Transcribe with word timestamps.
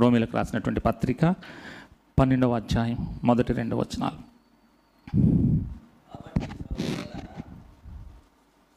రోమిలకు 0.00 0.34
రాసినటువంటి 0.36 0.80
పత్రిక 0.86 1.22
పన్నెండవ 2.18 2.54
అధ్యాయం 2.56 2.98
మొదటి 3.24 3.52
రెండు 3.54 3.74
వచనాలు. 3.78 4.20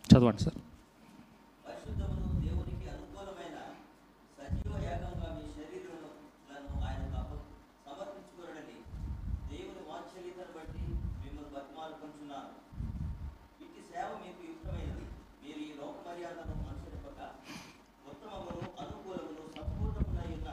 చదవండి 0.05 0.41
సార్ 0.43 0.57
పరిశుద్ధమును 1.65 2.09
దేవునికి 2.41 2.87
అనుకూలమైన 2.93 3.57
సజీవ 4.37 4.73
యాగంగా 4.85 5.29
మీ 5.37 5.45
శరీరములను 5.57 6.19
ఆయనకు 6.83 7.15
అప్ప- 7.21 7.39
సమర్పించుకొనడని 7.85 8.77
దేవుని 9.51 9.81
వాత్సల్యతను 9.89 10.53
బట్టి 10.57 10.83
మిమ్మల్ని 11.21 11.51
బతిమాలు 11.55 11.95
కొంచున్నాను 12.01 12.51
ఇట్టి 13.59 13.81
సేవ 13.91 14.09
మీకు 14.21 14.43
యుక్తమైనది 14.49 15.07
మీరు 15.43 15.61
ఈ 15.61 15.73
లోక 15.79 15.97
మర్యాదను 16.07 16.55
అనుసరింపక 16.65 17.19
ఉత్తమమును 18.05 18.53
అనుకూలమును 18.83 19.43
సంపూర్ణమునై 19.57 20.29
ఉన్న 20.37 20.51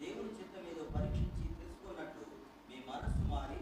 దేవుని 0.00 0.32
చిత్తం 0.38 0.64
మీద 0.68 0.80
పరీక్షించి 0.94 1.32
తెలుసుకున్నట్లు 1.60 2.26
మీ 2.68 2.78
మనస్సు 2.88 3.24
మారి 3.30 3.60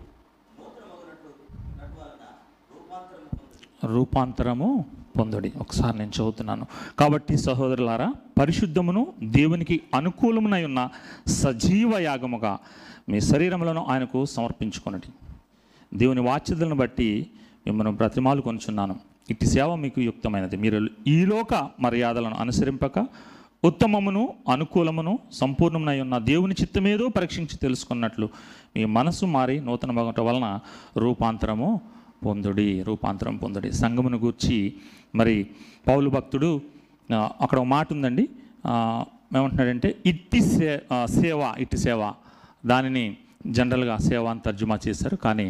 నూతనమగునట్లు 0.56 1.32
నటు 1.78 1.96
వలన 2.00 2.24
రూపాంతరము 2.70 3.30
పొందుతుంది 3.32 3.70
రూపాంతరము 3.86 4.84
పొందుడి. 5.18 5.52
ఒకసారి 5.58 5.98
నేను 5.98 6.10
చదువుతున్నాను. 6.10 6.66
కాబట్టి 6.98 7.36
సహోదరులారా 7.36 8.12
పరిశుద్ధమును 8.40 9.06
దేవునికి 9.22 9.80
అనుకూలమునై 9.94 10.64
ఉన్న 10.64 10.88
సజీవ 11.26 11.98
యాగముగా 11.98 12.58
మీ 13.08 13.20
శరీరములను 13.20 13.84
ఆయనకు 13.84 14.24
సమర్పించుకొనడి. 14.24 15.08
దేవుని 15.96 16.20
వాచ్యతలను 16.20 16.74
బట్టి 16.74 17.26
మిమ్మల్ని 17.66 17.92
బ్రతిమాలు 17.92 18.40
కొనుచున్నాను. 18.40 18.96
ఇట్టి 19.30 19.46
సేవ 19.46 19.74
మీకు 19.74 20.00
యుక్తమైనది. 20.00 20.56
మీరు 20.56 20.88
ఈలోక 21.06 21.70
మర్యాదలను 21.80 22.34
అనుసరింపక 22.34 23.06
ఉత్తమమును 23.64 24.34
అనుకూలమును 24.52 25.18
సంపూర్ణమునై 25.32 26.00
ఉన్న 26.00 26.18
దేవుని 26.18 26.54
చిత్తమేదో 26.60 27.08
పరీక్షించి 27.08 27.56
తెలుసుకున్నట్లు 27.56 28.28
మీ 28.76 28.84
మనసు 28.84 29.26
మారి 29.26 29.60
నూతన 29.60 29.90
భగవట 29.90 30.20
వలన 30.20 30.58
రూపాంతరము 30.96 31.80
పొందుడి 32.24 32.68
రూపాంతరం 32.82 33.36
పొందుడి. 33.36 33.70
సంగమును 33.82 34.18
గూర్చి 34.18 34.58
మరి 35.14 35.36
పౌలు 35.88 36.08
భక్తుడు 36.10 36.50
అక్కడ 37.42 37.58
ఒక 37.58 37.68
మాట 37.76 37.88
ఉందండి. 37.92 38.24
ఏమంటున్నాడంటే 39.36 39.88
ఇట్టి 40.06 40.40
సే 40.40 40.70
సేవ 41.20 41.40
ఇట్టి 41.58 41.78
సేవ. 41.86 42.00
దానిని 42.66 43.04
జనరల్గా 43.46 43.96
సేవ 44.08 44.24
అని 44.32 44.42
తర్జుమా 44.46 44.76
చేశారు. 44.88 45.16
కానీ 45.24 45.46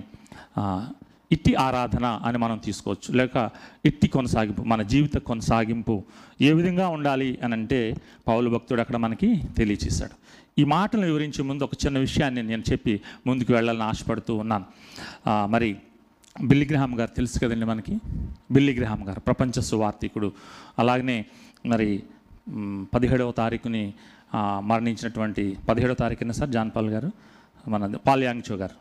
ఇట్టి 1.32 1.52
ఆరాధన 1.66 2.06
అని 2.24 2.38
మనం 2.38 2.56
తీసుకోవచ్చు. 2.64 3.08
లేక 3.18 3.36
ఇట్టి 3.84 4.08
కొనసాగింపు 4.08 4.62
మన 4.72 4.80
జీవిత 4.92 5.16
కొనసాగింపు 5.28 5.94
ఏ 6.40 6.50
విధంగా 6.58 6.86
ఉండాలి 6.96 7.30
అని 7.44 7.54
అంటే 7.58 7.80
పౌలు 8.28 8.48
భక్తుడు 8.50 8.80
అక్కడ 8.80 8.96
మనకి 9.04 9.30
తెలియచేశాడు. 9.58 10.16
ఈ 10.60 10.64
మాటలను 10.74 11.06
వివరించే 11.06 11.42
ముందు 11.42 11.62
ఒక 11.64 11.74
చిన్న 11.84 11.98
విషయాన్ని 11.98 12.42
నేను 12.42 12.64
చెప్పి 12.70 12.94
ముందుకు 13.26 13.52
వెళ్ళాలని 13.52 13.86
ఆశపడుతూ 13.90 14.32
ఉన్నాను. 14.42 14.66
మరి 15.46 15.70
బిల్లిగ్రహాం 16.42 17.00
గారు 17.00 17.10
తెలుసు 17.16 17.38
కదండి 17.38 17.66
మనకి? 17.66 17.98
బిల్లిగ్రహాం 18.50 19.08
గారు 19.08 19.20
ప్రపంచ 19.20 19.60
సువార్థికుడు. 19.60 20.32
అలాగనే 20.78 21.24
మరి 21.66 22.02
పదిహేడవ 22.94 23.30
తారీఖుని 23.30 23.94
మరణించినటువంటి 24.60 25.56
పదిహేడవ 25.68 25.94
తారీఖున 25.94 26.30
సార్ 26.30 26.50
జాన్పాల్ 26.50 26.88
గారు 26.90 27.10
మన 27.68 27.96
పాల్యాంగ్చో 28.06 28.56
గారు 28.56 28.74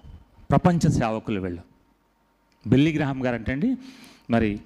ప్రపంచ 0.52 0.90
సేవకులు 0.90 1.40
వెళ్ళు. 1.40 1.62
బిల్లిగ్రహాం 2.68 3.26
గారు 3.26 3.36
అంటే 3.36 3.52
అండి 3.52 3.78
మరి 4.30 4.60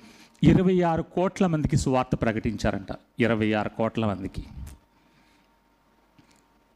ఇరవై 0.43 0.81
ఆరు 0.81 1.01
కోట్ల 1.01 1.47
మందికి 1.47 1.77
సువార్త 1.77 2.15
ప్రకటించారంట. 2.15 2.95
ఇరవై 3.19 3.53
ఆరు 3.53 3.69
కోట్ల 3.69 4.05
మందికి. 4.05 4.43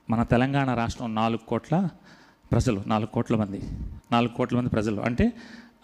మన 0.10 0.24
తెలంగాణ 0.24 0.74
రాష్ట్రం 0.74 1.16
నాలుగు 1.16 1.48
కోట్ల 1.48 1.90
ప్రజలు 2.52 2.84
నాలుగు 2.88 3.14
కోట్ల 3.14 3.36
మంది 3.36 3.62
నాలుగు 4.12 4.34
కోట్ల 4.38 4.58
మంది 4.58 4.70
ప్రజలు. 4.70 5.02
అంటే 5.02 5.34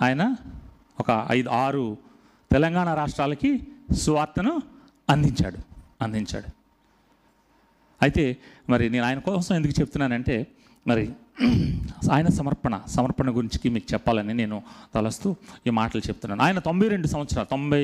ఆయన 0.01 0.35
ఒక 0.99 1.27
ఐదు 1.31 1.49
ఆరు 1.49 1.97
తెలంగాణ 2.51 2.93
రాష్ట్రాలకి 2.93 3.51
సువార్తను 3.93 4.61
అందించాడు 5.09 5.59
అందించాడు. 6.01 6.49
అయితే 8.01 8.37
మరి 8.69 8.89
నేను 8.89 9.05
ఆయన 9.05 9.19
కోసం 9.19 9.55
ఎందుకు 9.55 9.81
చెప్తున్నానంటే 9.81 10.47
మరి 10.87 11.05
ఆయన 12.11 12.27
సమర్పణ 12.27 12.79
సమర్పణ 12.87 13.29
గురించి 13.35 13.69
మీకు 13.69 13.93
చెప్పాలని 13.93 14.33
నేను 14.33 14.61
తలస్తూ 14.95 15.35
ఈ 15.67 15.69
మాటలు 15.69 16.01
చెప్తున్నాను. 16.07 16.41
ఆయన 16.43 16.59
తొంభై 16.59 16.87
రెండు 16.87 17.07
సంవత్సరాలు 17.07 17.47
తొంభై 17.51 17.81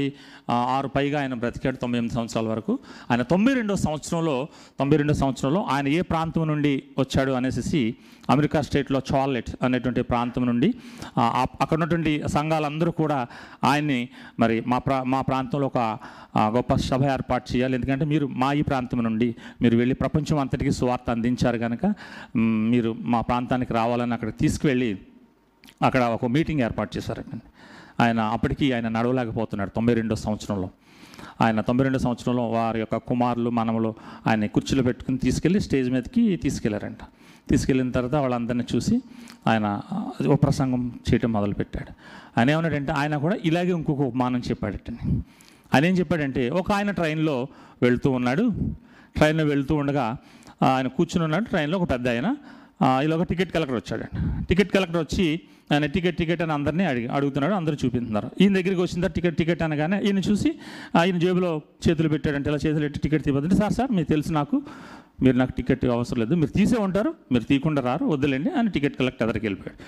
ఆరు 0.50 0.88
పైగా 0.88 1.19
ఆయన 1.22 1.34
బ్రతికాడు 1.34 1.75
తొంభై 1.75 1.97
ఎనిమిది 1.97 2.16
సంవత్సరాల 2.16 2.47
వరకు. 2.47 2.80
ఆయన 3.12 3.22
తొంభై 3.22 3.53
రెండో 3.53 3.75
సంవత్సరంలో 3.75 4.47
తొంభై 4.80 4.97
రెండో 4.97 5.13
సంవత్సరంలో 5.13 5.62
ఆయన 5.69 5.88
ఏ 5.88 6.02
ప్రాంతం 6.02 6.47
నుండి 6.47 6.84
వచ్చాడు 7.00 7.31
అనేసి 7.31 7.96
అమెరికా 8.30 8.62
స్టేట్లో 8.62 9.02
చార్లెట్ 9.13 9.52
అనేటువంటి 9.63 10.02
ప్రాంతం 10.02 10.46
నుండి 10.46 10.74
అక్కడ 11.18 11.74
ఉన్నటువంటి 11.74 12.24
సంఘాలందరూ 12.28 12.92
కూడా 12.92 13.28
ఆయన్ని 13.63 14.09
మరి 14.40 14.63
మా 14.68 14.78
ప్రా 14.78 15.03
మా 15.03 15.22
ప్రాంతంలో 15.22 15.68
ఒక 15.68 15.78
గొప్ప 16.38 16.75
సభ 16.75 17.03
ఏర్పాటు 17.03 17.46
చేయాలి. 17.56 17.75
ఎందుకంటే 17.75 18.06
మీరు 18.06 18.28
మా 18.28 18.53
ఈ 18.53 18.62
ప్రాంతం 18.62 19.03
నుండి 19.03 19.36
మీరు 19.62 19.75
వెళ్ళి 19.78 19.96
ప్రపంచం 19.96 20.38
అంతటికి 20.38 20.72
సువార్త 20.72 21.09
అందించారు 21.09 21.58
కనుక 21.58 21.86
మీరు 22.74 22.96
మా 23.00 23.22
ప్రాంతం 23.22 23.42
ప్రాంతానికి 23.44 23.74
రావాలని 23.74 24.14
అక్కడ 24.14 24.30
తీసుకువెళ్ళి 24.40 24.98
అక్కడ 25.81 26.02
ఒక 26.04 26.26
మీటింగ్ 26.26 26.62
ఏర్పాటు 26.62 26.98
చేశారండి 26.98 27.38
ఆయన 28.00 28.20
అప్పటికి 28.20 28.74
ఆయన 28.74 28.88
నడవలేకపోతున్నాడు 28.90 29.70
తొంభై 29.70 29.94
రెండో 29.94 30.16
సంవత్సరంలో. 30.16 30.70
ఆయన 31.42 31.62
తొంభై 31.62 31.84
రెండో 31.84 32.00
సంవత్సరంలో 32.00 32.52
వారి 32.52 32.80
యొక్క 32.80 32.98
కుమారులు 32.98 33.50
మనములు 33.50 33.94
ఆయన 34.28 34.46
కుర్చీలో 34.46 34.84
పెట్టుకుని 34.84 35.18
తీసుకెళ్ళి 35.18 35.59
స్టేజ్ 35.59 35.90
మీదకి 35.92 36.38
తీసుకెళ్ళారంట. 36.38 36.98
తీసుకెళ్ళిన 37.50 37.92
తర్వాత 37.92 38.16
వాళ్ళందరినీ 38.16 38.64
చూసి 38.76 39.02
ఆయన 39.48 39.81
ఆ, 39.92 40.12
ఒక 40.28 40.44
ప్రసంగం 40.44 40.81
చేయటం 41.10 41.34
మొదలుపెట్టాడు. 41.34 41.92
ఆయన 42.40 42.50
ఏమన్నాడంటే 42.50 42.92
ఆయన 42.92 43.18
కూడా 43.18 43.38
ఇలాగే 43.46 43.72
ఇంకొక 43.72 44.02
ఉపమానం 44.02 44.40
చెప్పాడటండి 44.40 45.04
ఆయన 45.74 45.86
ఏం 45.86 45.94
చెప్పాడంటే 45.94 46.50
ఒక 46.50 46.72
ఆయన 46.72 46.92
ట్రైన్లో 46.92 47.48
వెళ్తూ 47.81 48.12
ఉన్నాడు. 48.12 48.46
ట్రైన్లో 49.16 49.46
వెళ్తూ 49.46 49.75
ఉండగా 49.75 50.18
ఆయన 50.62 50.88
కూర్చుని 50.88 51.24
ఉన్నాడు. 51.24 51.44
ట్రైన్లో 51.46 51.78
ఒక 51.78 51.92
పెద్ద 51.92 52.08
ఆయన 52.08 52.36
ఇలా 53.05 53.16
ఒక 53.17 53.25
టికెట్ 53.31 53.51
కలెక్టర్ 53.55 53.77
వచ్చాడండి. 53.79 54.19
టికెట్ 54.49 54.71
కలెక్టర్ 54.75 55.01
వచ్చి 55.03 55.25
ఆయన 55.71 55.85
టికెట్ 55.95 56.17
టికెట్ 56.21 56.41
అని 56.45 56.53
అందరినీ 56.55 56.83
అడిగి 56.91 57.07
అడుగుతున్నాడు 57.17 57.55
అందరూ 57.59 57.75
చూపిస్తున్నారు 57.83 58.27
ఈయన 58.41 58.51
దగ్గరికి 58.57 58.81
వచ్చిందా? 58.85 59.07
టికెట్ 59.17 59.38
టికెట్ 59.41 59.61
అనగానే 59.67 59.97
ఈయన 60.07 60.21
చూసి 60.29 60.49
ఆయన 61.01 61.16
జేబులో 61.23 61.51
చేతులు 61.85 62.09
పెట్టాడంటే 62.13 62.49
ఇలా 62.51 62.59
చేతులు 62.66 62.83
పెట్టి 62.85 62.99
టికెట్ 63.05 63.23
తీయబోతుంటే 63.27 63.57
సార్ 63.61 63.73
సార్ 63.77 63.91
మీకు 63.97 64.09
తెలుసు 64.13 64.31
నాకు 64.39 64.57
మీరు 65.23 65.35
నాకు 65.41 65.53
టికెట్ 65.59 65.85
అవసరం 65.95 66.19
లేదు 66.23 66.35
మీరు 66.41 66.51
తీసే 66.57 66.77
ఉంటారు 66.88 67.11
మీరు 67.33 67.45
తీయకుండా 67.51 67.81
రారు 67.88 68.05
వద్దులేండి 68.13 68.51
అని 68.59 68.69
టికెట్ 68.75 68.95
కలెక్టర్ 69.01 69.25
ఎదరికి 69.27 69.45
వెళ్ళిపోయాడు. 69.47 69.79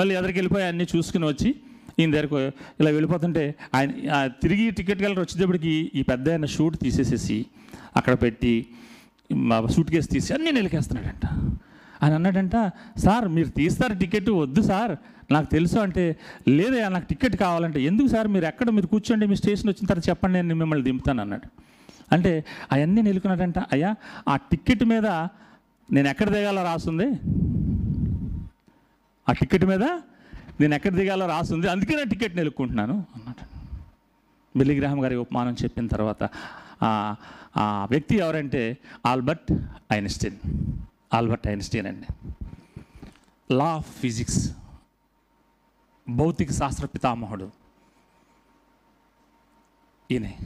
మళ్ళీ 0.00 0.14
ఎదరికి 0.20 0.38
వెళ్ళిపోయి 0.40 0.66
అన్నీ 0.70 0.86
చూసుకుని 0.94 1.26
వచ్చి 1.32 1.50
ఈయన 2.00 2.10
దగ్గరకు 2.14 2.38
ఇలా 2.80 2.90
వెళ్ళిపోతుంటే 2.96 3.44
ఆయన 3.76 3.90
తిరిగి 4.42 4.66
టికెట్ 4.80 5.00
కలెక్టర్ 5.04 5.24
వచ్చేటప్పటికి 5.26 5.74
ఈ 5.94 6.04
పెద్ద 6.12 6.28
ఆయన 6.34 6.48
షూట్ 6.56 6.76
తీసేసేసి 6.84 7.38
అక్కడ 8.00 8.14
పెట్టి 8.24 8.54
సూట్ 9.76 9.90
కేసు 9.94 10.08
తీసి 10.14 10.30
అన్నీ 10.34 10.50
నిలికేస్తున్నాడంట. 10.58 11.26
అని 12.02 12.14
అన్నాడంట 12.14 12.56
సార్ 12.98 13.28
మీరు 13.28 13.48
తీస్తారు 13.48 13.94
టికెట్ 13.94 14.30
వద్దు 14.30 14.60
సార్. 14.62 14.94
నాకు 15.32 15.50
తెలుసు 15.50 15.78
అంటే 15.78 16.04
లేదయ్యా 16.48 16.88
నాకు 16.88 17.06
టికెట్ 17.06 17.36
కావాలంటే. 17.36 17.82
ఎందుకు 17.82 18.08
సార్ 18.08 18.28
మీరు 18.28 18.44
ఎక్కడ 18.44 18.70
మీరు 18.70 18.86
కూర్చోండి 18.86 19.26
మీ 19.26 19.36
స్టేషన్ 19.36 19.68
వచ్చిన 19.68 19.86
తర్వాత 19.86 20.08
చెప్పండి 20.08 20.42
నేను 20.42 20.54
మిమ్మల్ని 20.54 20.84
దింపుతాను 20.84 21.20
అన్నాడు. 21.20 21.48
అంటే 22.12 22.32
అవన్నీ 22.72 23.02
నిలుకున్నాడంట 23.02 23.58
అయ్యా 23.72 23.90
ఆ 24.28 24.36
టికెట్ 24.36 24.84
మీద 24.84 25.06
నేను 25.88 26.08
ఎక్కడ 26.08 26.28
దిగాలో 26.28 26.62
రాస్తుంది 26.62 27.08
ఆ 29.26 29.32
టికెట్ 29.32 29.64
మీద 29.64 29.84
నేను 30.60 30.74
ఎక్కడ 30.74 30.92
దిగాలో 30.92 31.26
రాస్తుంది 31.26 31.68
అందుకే 31.68 31.96
నేను 31.96 32.10
టికెట్ 32.10 32.36
నిలుక్కుంటున్నాను 32.36 32.94
అన్నాడు. 33.16 33.44
బిల్లిగ్రహం 34.54 35.04
గారి 35.04 35.16
ఉపమానం 35.16 35.56
చెప్పిన 35.64 35.86
తర్వాత 35.86 36.22
ఆ, 36.82 36.88
ఆ 37.56 37.86
వ్యక్తి 37.90 38.16
ఎవరంటే 38.16 38.62
ఆల్బర్ట్ 39.06 39.50
ఐన్స్టీన్. 39.92 40.38
ఆల్బర్ట్ 41.14 41.48
ఐన్స్టీన్ 41.48 41.86
అండి. 41.86 42.06
లా 43.54 43.64
ఆఫ్ 43.64 43.90
ఫిజిక్స్ 44.00 44.52
భౌతిక 46.08 46.50
శాస్త్ర 46.50 46.86
పితామహుడు. 46.86 47.50
ఈయనే. 50.10 50.36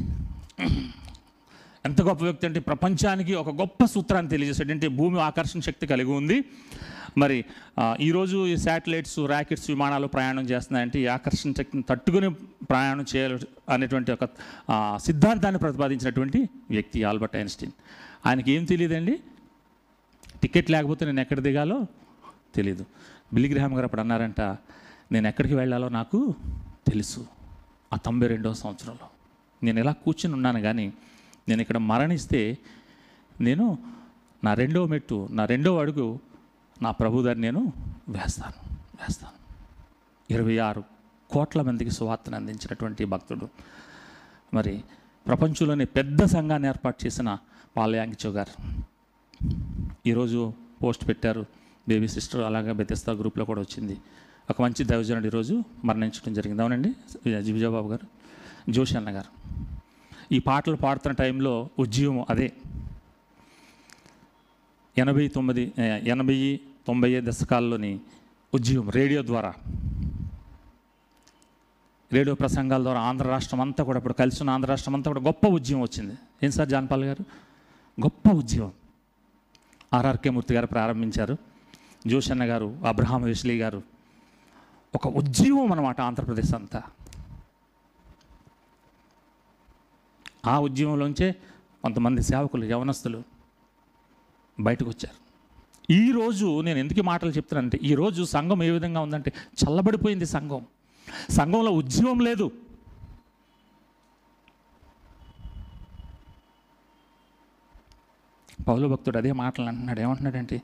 ఎంత 1.85 2.03
గొప్ప 2.03 2.23
వ్యక్తి 2.25 2.47
అంటే 2.47 2.61
ప్రపంచానికి 2.61 3.35
ఒక 3.35 3.51
గొప్ప 3.51 3.85
సూత్రాన్ని 3.85 4.31
తెలియజేశాడు. 4.31 4.71
అంటే 4.71 4.89
భూమి 4.89 5.21
ఆకర్షణ 5.21 5.61
శక్తి 5.61 5.87
కలిగి 5.87 6.11
ఉంది. 6.11 6.45
మరి 7.19 7.45
ఈరోజు 8.01 8.47
ఈ 8.47 8.57
శాటిలైట్స్ 8.57 9.19
ర్యాకెట్స్ 9.19 9.71
విమానాలు 9.71 10.07
ప్రయాణం 10.07 10.45
చేస్తున్నాయంటే 10.45 11.01
ఈ 11.01 11.07
ఆకర్షణ 11.07 11.53
శక్తిని 11.59 11.83
తట్టుకుని 11.89 12.35
ప్రయాణం 12.71 13.05
చేయాలి 13.17 13.47
అనేటువంటి 13.69 14.13
ఒక 14.13 14.25
సిద్ధాంతాన్ని 14.97 15.59
ప్రతిపాదించినటువంటి 15.59 16.49
వ్యక్తి 16.71 17.05
ఆల్బర్ట్ 17.05 17.37
ఐన్స్టీన్. 17.37 17.73
ఆయనకి 18.27 18.53
ఏం 18.53 18.65
తెలియదండి? 18.65 19.21
టికెట్ 20.43 20.71
లేకపోతే 20.71 21.05
నేను 21.05 21.21
ఎక్కడ 21.21 21.41
దిగాలో 21.41 21.87
తెలీదు. 22.55 22.87
బిలిగ్రహాం 23.35 23.77
గారు 23.77 23.85
అప్పుడు 23.85 24.01
అన్నారంట 24.01 24.41
నేను 25.13 25.29
ఎక్కడికి 25.29 25.55
వెళ్ళాలో 25.55 25.89
నాకు 25.89 26.35
తెలుసు 26.87 27.27
ఆ 27.93 27.97
తొంభై 27.97 28.27
రెండవ 28.27 28.53
సంవత్సరంలో. 28.53 29.09
నేను 29.63 29.81
ఇలా 29.81 29.93
కూర్చుని 29.93 30.35
ఉన్నాను 30.35 30.61
కానీ 30.61 30.93
నేను 31.49 31.61
ఇక్కడ 31.61 31.79
మరణిస్తే 31.79 32.59
నేను 33.41 33.79
నా 34.45 34.55
రెండో 34.55 34.87
మెట్టు 34.87 35.29
నా 35.31 35.45
రెండో 35.45 35.79
అడుగు 35.79 36.21
నా 36.83 36.91
ప్రభు 36.91 37.29
నేను 37.29 37.73
వేస్తాను 38.09 38.77
వేస్తాను. 39.01 39.33
ఇరవై 40.33 40.59
ఆరు 40.59 40.85
కోట్ల 41.31 41.63
మందికి 41.63 41.91
సువార్తను 41.91 42.37
అందించినటువంటి 42.37 43.05
భక్తుడు. 43.05 43.49
మరి 44.55 44.85
ప్రపంచంలోని 45.27 45.85
పెద్ద 45.87 46.25
సంఘాన్ని 46.25 46.69
ఏర్పాటు 46.69 47.07
చేసిన 47.07 47.39
పాలయాంగిచో 47.77 48.31
గారు. 48.31 48.83
ఈరోజు 50.07 50.53
పోస్ట్ 50.83 51.09
పెట్టారు. 51.09 51.47
బేబీ 51.89 52.09
సిస్టర్ 52.09 52.41
అలాగే 52.41 52.73
బెతిస్తా 52.73 53.13
గ్రూప్లో 53.13 53.45
కూడా 53.45 53.61
వచ్చింది. 53.61 53.99
ఒక 54.51 54.63
మంచి 54.63 54.85
దైవజనుడు 54.85 55.27
ఈరోజు 55.27 55.63
మరణించడం 55.85 56.35
జరిగింది. 56.35 56.63
అవునండి? 56.63 56.91
విజయబాబు 57.53 57.89
గారు. 57.89 58.07
జోషి 58.73 58.97
అన్న 58.97 59.11
గారు. 59.11 59.31
ఈ 60.33 60.39
పాటలు 60.39 60.77
పాడుతున్న 60.77 61.15
టైంలో 61.15 61.69
ఉద్యమం 61.79 62.27
అదే. 62.31 62.53
ఎనభై 64.99 65.29
తొమ్మిది 65.29 65.73
ఎనభై 65.83 66.61
తొంభై 66.87 67.21
దశకాల్లోని 67.21 68.01
ఉద్యమం 68.55 68.91
రేడియో 68.91 69.27
ద్వారా. 69.27 69.55
రేడియో 72.13 72.35
ప్రసంగాల 72.35 72.83
ద్వారా 72.83 73.01
ఆంధ్ర 73.01 73.27
రాష్ట్రం 73.29 73.61
అంతా 73.61 73.85
కూడా 73.85 73.99
ఇప్పుడు 73.99 74.15
కలిసి 74.15 74.39
ఉన్న 74.43 74.51
ఆంధ్ర 74.51 74.71
రాష్ట్రం 74.71 74.95
అంతా 74.95 75.09
కూడా 75.11 75.21
గొప్ప 75.21 75.47
ఉద్యమం 75.47 75.83
వచ్చింది. 75.83 76.15
ఏం 76.43 76.51
సార్ 76.51 76.69
జాన్పాల్ 76.69 77.05
గారు? 77.05 77.23
గొప్ప 78.01 78.29
ఉద్యమం 78.31 78.73
ఆర్ఆర్కే 79.95 80.31
మూర్తి 80.31 80.55
గారు 80.55 80.67
ప్రారంభించారు. 80.67 81.39
జోషన్న 82.07 82.45
గారు 82.45 82.77
అబ్రహాం 82.87 83.23
వెస్లీ 83.23 83.59
గారు. 83.59 83.83
ఒక 84.95 85.07
ఉద్యమం 85.07 85.73
అనమాట 85.73 86.01
ఆంధ్రప్రదేశ్ 86.01 86.55
అంతా. 86.55 86.83
ఆ 90.47 90.59
ఉద్యమంలోంచే 90.59 91.33
కొంతమంది 91.83 92.23
సేవకులు 92.23 92.65
యవనస్తులు 92.65 93.23
బయటకు 94.61 94.89
వచ్చారు 94.89 95.23
ఈరోజు 95.93 96.61
నేను 96.61 96.79
ఎందుకు 96.79 97.03
మాటలు 97.03 97.31
చెప్తున్నానంటే 97.31 97.79
ఈరోజు 97.83 98.23
సంఘం 98.23 98.63
ఏ 98.63 98.71
విధంగా 98.71 99.01
ఉందంటే 99.01 99.33
చల్లబడిపోయింది 99.65 100.27
సంఘం. 100.27 100.67
సంఘంలో 101.31 101.71
ఉద్యమం 101.71 102.21
లేదు. 102.21 102.51
పౌలు 108.69 108.89
భక్తుడు 108.89 109.19
అదే 109.19 109.33
మాటలు 109.33 109.65
అంటున్నాడు. 109.65 110.01
ఏమంటున్నాడంటే 110.01 110.63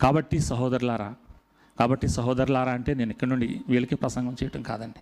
కాబట్టి 0.00 0.40
సహోదరులారా 0.40 1.14
కాబట్టి 1.78 2.08
సహోదరులారా 2.08 2.72
అంటే 2.72 2.94
నేను 2.94 3.10
ఇక్కడ 3.10 3.28
నుండి 3.28 3.60
వీళ్ళకి 3.68 3.94
ప్రసంగం 3.94 4.32
చేయటం 4.42 4.62
కాదండి. 4.62 5.00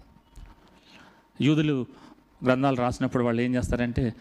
యూదులు 1.44 1.86
గ్రంథాలు 2.44 2.76
రాసినప్పుడు 2.76 3.24
వాళ్ళు 3.24 3.42
ఏం 3.42 3.54
చేస్తారంటే 3.54 4.14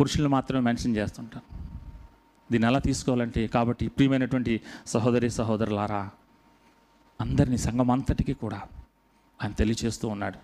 పురుషులు 0.00 0.28
మాత్రమే 0.28 0.60
మెన్షన్ 0.60 0.96
చేస్తుంటారు. 0.96 1.56
దీన్ని 2.52 2.68
ఎలా 2.68 2.78
తీసుకోవాలంటే 2.78 3.46
కాబట్టి 3.46 3.88
ప్రియమైనటువంటి 3.88 4.60
సహోదరి 4.86 5.30
సహోదరులారా 5.30 6.10
అందరినీ 7.20 7.58
సంఘం 7.58 7.90
అంతటికీ 7.90 8.32
కూడా 8.32 8.62
ఆయన 9.42 9.52
తెలియచేస్తూ 9.52 10.08
ఉన్నాడు. 10.08 10.38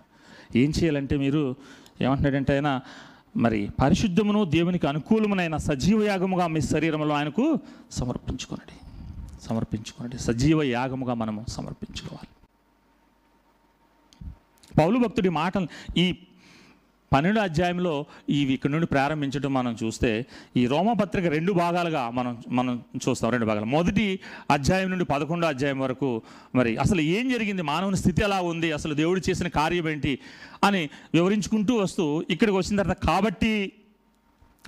ఏం 0.57 0.69
చేయాలంటే 0.69 1.17
మీరు 1.17 1.55
ఏమంటున్నాడంటే 2.01 2.53
ఆయన 2.53 2.81
మరి 3.37 3.69
పరిశుద్ధమును 3.81 4.43
దేవునికి 4.43 4.87
అనుకూలమునైన 4.87 5.57
సజీవ 5.57 6.03
యాగముగా 6.03 6.47
మీ 6.47 6.61
శరీరంలో 6.61 7.15
ఆయనకు 7.15 7.59
సమర్పించుకోనండి. 7.91 8.73
సమర్పించుకోనండి. 9.43 10.19
సజీవ 10.19 10.63
యాగముగా 10.63 11.13
మనము 11.13 11.45
సమర్పించుకోవాలి. 11.47 12.27
పౌలు 14.77 14.99
భక్తుడి 14.99 15.29
మాటలు 15.29 15.67
ఈ 15.97 16.17
పన్నెండు 17.13 17.39
అధ్యాయంలో 17.39 18.05
ఇవి 18.29 18.53
ఇక్కడ 18.53 18.69
నుండి 18.69 18.85
ప్రారంభించడం 18.85 19.53
మనం 19.53 19.77
చూస్తే 19.83 20.25
ఈ 20.57 20.67
రోమపత్రిక 20.67 21.25
రెండు 21.25 21.51
భాగాలుగా 21.51 22.09
మనం 22.09 22.43
మనం 22.49 22.83
చూస్తాం 23.09 23.31
రెండు 23.31 23.45
భాగాలు. 23.45 23.65
మొదటి 23.65 24.19
అధ్యాయం 24.51 24.89
నుండి 24.89 25.05
పదకొండో 25.05 25.47
అధ్యాయం 25.47 25.79
వరకు 25.79 26.21
మరి 26.55 26.77
అసలు 26.77 27.01
ఏం 27.01 27.29
జరిగింది? 27.29 27.61
మానవుని 27.61 27.97
స్థితి 27.97 28.23
ఎలా 28.23 28.41
ఉంది? 28.41 28.71
అసలు 28.71 28.93
దేవుడు 28.93 29.21
చేసిన 29.29 29.47
కార్యం 29.47 29.89
ఏంటి? 29.89 30.19
అని 30.63 30.89
వివరించుకుంటూ 31.13 31.75
వస్తూ 31.75 32.25
ఇక్కడికి 32.29 32.57
వచ్చిన 32.57 32.81
తర్వాత 32.81 32.97
కాబట్టి 32.97 33.71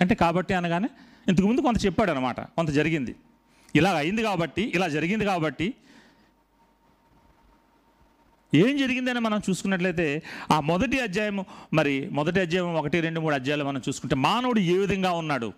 అంటే 0.02 0.16
కాబట్టి 0.16 0.54
అనగానే 0.54 0.90
ఇంతకుముందు 1.28 1.62
కొంత 1.62 1.86
చెప్పాడు 1.86 2.12
అనమాట 2.12 2.40
కొంత 2.40 2.70
జరిగింది. 2.70 3.16
ఇలా 3.76 3.92
అయింది 3.92 4.24
కాబట్టి 4.24 4.72
ఇలా 4.76 4.88
జరిగింది 4.88 5.26
కాబట్టి 5.26 5.74
ఏం 8.54 8.78
జరిగిందని 8.78 9.20
మనం 9.20 9.42
చూసుకున్నట్లయితే 9.50 10.24
ఆ 10.52 10.60
మొదటి 10.60 11.00
అధ్యాయం 11.00 11.46
మరి 11.74 12.10
మొదటి 12.10 12.40
అధ్యాయం 12.40 12.76
ఒకటి 12.76 13.02
రెండు 13.02 13.20
మూడు 13.20 13.36
అధ్యాయాలు 13.36 13.64
మనం 13.64 13.82
చూసుకుంటే 13.88 14.16
మానవుడు 14.16 14.60
ఏ 14.60 14.78
విధంగా 14.78 15.12
ఉన్నాడు? 15.12 15.54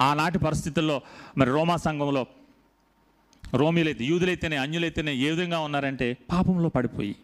ఆనాటి 0.00 0.38
పరిస్థితుల్లో 0.38 1.00
మరి 1.38 1.50
రోమా 1.50 1.76
సంఘంలో 1.76 2.26
రోమిలైతే 3.54 4.04
యూదులైతేనే 4.04 4.56
అన్యులైతేనే 4.56 5.14
ఏ 5.14 5.30
విధంగా 5.30 5.58
ఉన్నారంటే 5.60 6.16
పాపంలో 6.30 6.68
పడిపోయి 6.68 7.16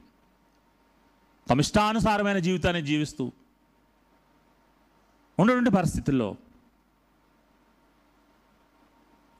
తమ 1.50 1.60
ఇష్టానుసారమైన 1.60 2.38
జీవితాన్ని 2.38 2.82
జీవిస్తూ 2.82 3.32
ఉన్నటువంటి 5.38 5.70
పరిస్థితుల్లో 5.70 6.36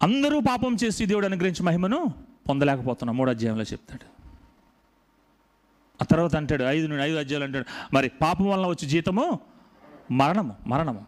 అందరూ 0.03 0.41
పాపం 0.41 0.77
చేసి 0.85 1.07
దేవుడు 1.07 1.27
అనుగ్రహించి 1.27 1.63
మహిమను 1.63 2.15
పొందలేకపోతున్నాం. 2.49 3.17
మూడు 3.17 3.31
అధ్యాయంలో 3.31 3.63
చెప్తాడు. 3.63 4.20
ఆ 6.03 6.05
తర్వాత 6.05 6.37
అంటాడు 6.37 6.65
ఐదు 6.65 6.87
నుండి 6.87 7.03
ఐదు 7.03 7.17
అధ్యాయులు 7.17 7.45
అంటాడు 7.45 7.67
మరి 7.95 8.09
పాపం 8.09 8.47
వలన 8.49 8.67
వచ్చే 8.67 8.89
జీతము? 8.89 9.39
మరణము 10.11 10.57
మరణము. 10.67 11.07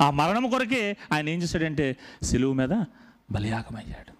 ఆ 0.00 0.10
మరణము 0.10 0.50
కొరకే 0.50 0.96
ఆయన 1.12 1.28
ఏం 1.28 1.42
చేశాడంటే 1.42 1.96
సిలువు 2.22 2.52
మీద 2.52 2.84
బలియాగం 3.32 3.76
అయ్యాడు 3.76 4.12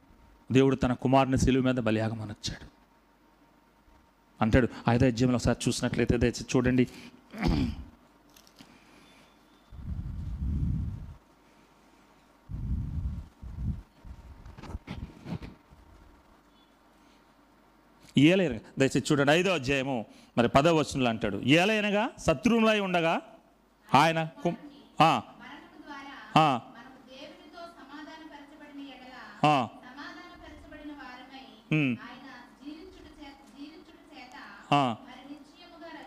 దేవుడు 0.53 0.77
తన 0.77 0.93
కుమారుని 0.93 1.39
సిలువు 1.39 1.65
మీద 1.65 1.75
బలియాగం 1.75 2.21
అనొచ్చాడు 2.23 2.67
అంటాడు 4.41 4.69
ఐదో 4.89 5.07
అధ్యాయంలో 5.07 5.37
ఒకసారి 5.37 5.59
చూసినట్లయితే 5.69 6.17
దయచేసి 6.17 6.45
చూడండి. 6.57 6.85
ఏలైన 18.19 18.59
దయచేసి 18.79 19.05
చూడండి 19.13 19.33
ఐదో 19.33 19.55
అధ్యాయము 19.55 20.07
మరి 20.39 20.49
పదవ 20.49 20.77
వచనంలో 20.77 21.11
అంటాడు. 21.11 21.37
ఏలైనగా 21.37 22.11
శత్రువులై 22.19 22.81
ఉండగా 22.81 23.21
ఆయన 23.95 24.29
కు- 24.45 24.53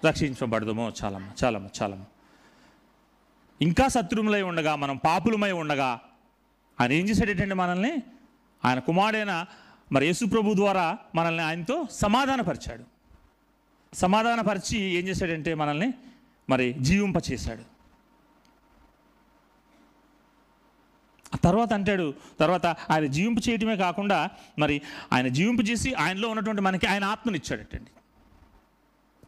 రక్షించబడదుము. 0.05 0.93
చాలమ్మ 1.03 1.31
చాలమ్మ 1.43 1.67
చాలమ్మ. 1.81 2.03
ఇంకా 3.61 3.87
శత్రువులై 3.87 4.41
ఉండగా 4.41 4.75
మనం 4.75 4.97
పాపులమై 4.97 5.51
ఉండగా 5.51 5.99
ఆయన 6.81 6.91
ఏం 6.91 7.09
చేశాడేటండి 7.09 7.55
మనల్ని? 7.55 8.03
ఆయన 8.65 8.79
కుమారుడైన 8.79 9.45
మరి 9.91 10.05
యేసు 10.05 10.25
ప్రభు 10.25 10.53
ద్వారా 10.53 10.97
మనల్ని 11.15 11.43
ఆయనతో 11.43 11.87
సమాధానపరిచాడు. 11.91 12.83
సమాధానపరిచి 13.95 14.79
ఏం 14.79 15.07
చేశాడంటే 15.07 15.53
మనల్ని 15.53 15.93
మరి 16.49 16.73
జీవింపచేశాడు. 16.73 17.77
తర్వాత 21.43 21.73
అంటాడు 21.73 22.13
తర్వాత 22.39 22.65
ఆయన 22.65 23.05
జీవింపు 23.05 23.49
చేయటమే 23.49 23.75
కాకుండా 23.77 24.29
మరి 24.59 24.81
ఆయన 25.13 25.27
జీవింపు 25.27 25.61
చేసి 25.61 25.93
ఆయనలో 25.93 26.29
ఉన్నటువంటి 26.29 26.61
మనకి 26.61 26.87
ఆయన 26.87 27.03
ఆత్మనిచ్చాడటండి. 27.03 27.91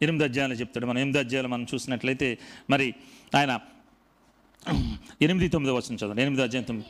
ఎనిమిది 0.02 0.24
అధ్యాయాలు 0.24 0.54
చెప్తాడు 0.54 0.86
మనం 0.86 0.98
ఎనిమిది 0.98 1.18
అధ్యాయాలు 1.18 1.48
మనం 1.48 1.66
చూసినట్లయితే 1.74 2.38
మరి 2.70 2.94
ఆయన 3.36 3.60
ఎనిమిది 5.22 5.48
తొమ్మిది 5.48 5.76
వచ్చిన 5.76 5.94
చదవండి. 5.96 6.22
ఎనిమిది 6.22 6.42
అధ్యాయం 6.42 6.64
తొమ్మిది. 6.64 6.88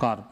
కారు. 0.00 0.24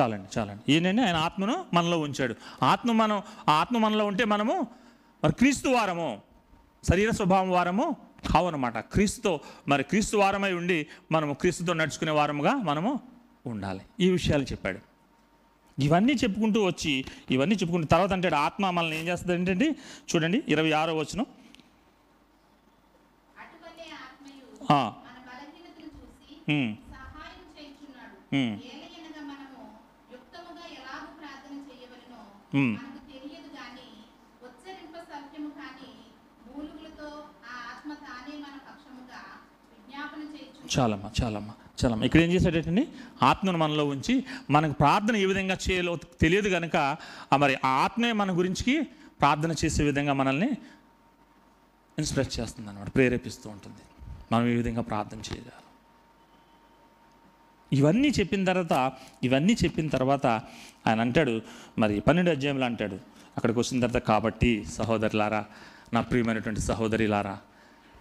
చాలండి 0.00 0.38
చాలండి. 0.38 0.72
ఈయనని 0.72 1.04
ఆయన 1.04 1.16
ఆత్మను 1.16 1.64
మనలో 1.74 1.98
ఉంచాడు. 2.00 2.34
ఆత్మ 2.62 2.92
మనం 2.92 3.22
ఆత్మ 3.48 3.78
మనలో 3.78 4.06
ఉంటే 4.06 4.24
మనము 4.24 4.66
మరి 5.24 5.32
క్రీస్తు 5.32 5.68
వారము 5.68 6.20
శరీర 6.90 7.10
స్వభావం 7.10 7.50
వారము 7.50 7.96
కావనమాట 8.34 8.78
క్రీస్తుతో 8.78 9.40
మరి 9.68 9.82
క్రీస్తు 9.82 10.16
వారమై 10.16 10.52
ఉండి 10.52 10.86
మనము 11.12 11.34
క్రీస్తుతో 11.34 11.72
నడుచుకునే 11.72 12.10
వారముగా 12.10 12.54
మనము 12.54 13.00
ఉండాలి. 13.46 13.80
ఈ 14.00 14.10
విషయాలు 14.10 14.42
చెప్పాడు. 14.42 14.78
ఇవన్నీ 15.78 16.12
చెప్పుకుంటూ 16.12 16.64
వచ్చి 16.64 17.04
ఇవన్నీ 17.30 17.54
చెప్పుకుంటూ 17.54 17.86
తర్వాత 17.86 18.12
అంటే 18.12 18.28
ఆత్మ 18.28 18.70
మనల్ని 18.70 19.00
ఏం 19.00 19.08
చేస్తుంది 19.08 19.34
ఏంటంటే 19.34 19.76
చూడండి 20.14 20.42
ఇరవై 20.48 20.70
ఆరో 20.70 20.96
వచనం. 20.96 21.26
చాలమ్మా 40.72 41.10
చాలమ్మా 41.18 41.52
చాలమ్మా. 41.80 42.04
ఇక్కడ 42.06 42.20
ఏం 42.20 42.30
చేసేటండి 42.30 42.82
ఆత్మను 43.22 43.58
మనలో 43.58 43.84
ఉంచి 43.86 44.14
మనకు 44.50 44.72
ప్రార్థన 44.72 45.16
ఏ 45.16 45.26
విధంగా 45.26 45.56
చేయాలో 45.64 45.92
తెలియదు 46.20 46.48
కనుక 46.48 46.76
మరి 47.34 47.54
ఆ 47.64 47.70
ఆత్మే 47.84 48.12
మన 48.12 48.38
గురించి 48.38 48.72
ప్రార్థన 49.20 49.52
చేసే 49.64 49.84
విధంగా 49.84 50.12
మనల్ని 50.12 50.50
ఇన్స్పైర్ 51.98 52.40
చేస్తుంది 52.40 52.68
అనమాట 52.70 52.94
ప్రేరేపిస్తూ 52.94 53.50
ఉంటుంది. 53.50 53.82
మనం 54.32 54.46
ఈ 54.46 54.54
విధంగా 54.54 54.82
ప్రార్థన 54.82 55.18
చేయగలం 55.18 55.64
ఇవన్నీ 57.72 58.08
చెప్పిన 58.08 58.44
తర్వాత 58.44 58.92
ఇవన్నీ 59.24 59.56
చెప్పిన 59.64 59.88
తర్వాత 59.88 60.26
ఆయన 60.86 61.00
అంటాడు 61.00 61.42
మరి 61.78 62.00
పన్నెండు 62.00 62.30
అధ్యాయంలో 62.30 62.66
అంటాడు 62.66 62.94
అక్కడికి 63.36 63.58
వచ్చిన 63.58 63.80
తర్వాత 63.80 64.02
కాబట్టి 64.02 64.64
సహోదరులారా 64.64 65.44
నా 65.92 66.00
ప్రియమైనటువంటి 66.00 66.60
సహోదరిలారా 66.60 67.38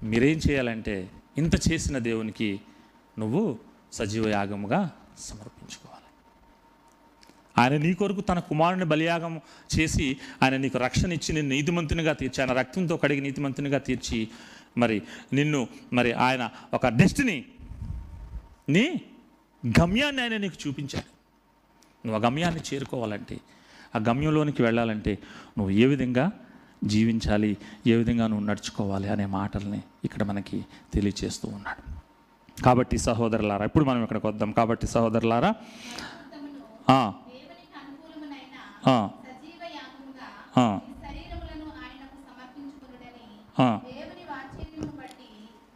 మీరేం 0.03 0.37
చేయాలంటే 0.37 1.09
ఇంత 1.37 1.51
చేసిన 1.71 1.97
దేవునికి 1.97 2.59
నువ్వు 3.19 3.59
సజీవ 3.93 4.27
యాగముగా 4.27 4.91
సమర్పించుకోవాలి. 5.19 6.03
ఆయన 7.57 7.81
నీ 7.81 7.93
కొరకు 7.93 8.21
తన 8.21 8.39
కుమారుని 8.39 8.85
బలియాగం 8.85 9.41
చేసి 9.79 10.17
ఆయన 10.43 10.57
నీకు 10.57 10.77
రక్షణ 10.77 11.11
ఇచ్చి 11.13 11.35
నేను 11.35 11.47
నీతిమంతునిగా 11.47 12.13
తీర్చి 12.13 12.43
ఆయన 12.43 12.57
రక్తంతో 12.57 12.97
కడిగి 12.97 13.21
నీతిమంతునిగా 13.21 13.77
తీర్చి 13.77 14.27
మరి 14.77 14.97
నిన్ను 15.33 15.59
మరి 15.93 16.11
ఆయన 16.25 16.43
ఒక 16.73 16.87
డెస్టినీ 16.99 17.37
నీ 18.67 18.85
గమ్యాన్ని 19.63 20.21
ఆయన 20.23 20.37
నీకు 20.37 20.57
చూపించాడు. 20.63 21.09
నువ్వు 22.03 22.17
ఆ 22.17 22.25
గమ్యాన్ని 22.25 22.61
చేరుకోవాలంటే 22.67 23.35
ఆ 23.95 24.01
గమ్యంలోనికి 24.07 24.61
వెళ్ళాలంటే 24.63 25.13
నువ్వు 25.57 25.71
ఏ 25.75 25.87
విధంగా 25.87 26.25
జీవించాలి 26.85 27.51
ఏ 27.87 27.95
విధంగా 27.95 28.25
నువ్వు 28.27 28.45
నడుచుకోవాలి 28.45 29.07
అనే 29.13 29.25
మాటల్ని 29.35 29.79
ఇక్కడ 30.03 30.23
మనకి 30.23 30.57
తెలియచేస్తూ 30.93 31.47
ఉన్నాడు. 31.49 31.83
కాబట్టి 32.57 32.97
సహోదరులారా 33.05 33.65
ఇప్పుడు 33.65 33.85
మనం 33.85 34.01
ఇక్కడికి 34.03 34.27
వద్దాం. 34.27 34.51
కాబట్టి 34.53 34.85
సహోదరులారా 34.93 35.51
ఆ, 36.87 36.99
దేవునికి 37.29 37.49
అనుకూలమునైన 37.79 38.55
ఆ, 38.87 38.95
సజీవ 39.25 39.61
యాగముగా 39.73 40.27
ఆ. 40.57 40.67
మీ 40.83 40.93
శరీరములను 41.05 41.67
ఆయనకు 41.79 42.17
సమర్పించుకునుడని 42.27 43.25
ఆ. 43.57 43.69
దేవుని 43.89 44.23
వాక్యమును 44.31 44.93
బట్టి 44.99 45.29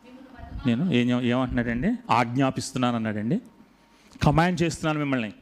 మిమ్మల్ని 0.04 0.30
బతుకు 0.36 0.51
నేను 0.66 0.92
ఏం 0.92 1.22
ఏమంటున్నాడండి? 1.22 1.96
ఆజ్ఞాపిస్తున్నాను 2.12 2.96
అన్నాడండి 2.96 3.42
కమాండ్ 4.24 4.62
చేస్తున్నాను 4.62 5.00
మిమ్మల్ని. 5.00 5.34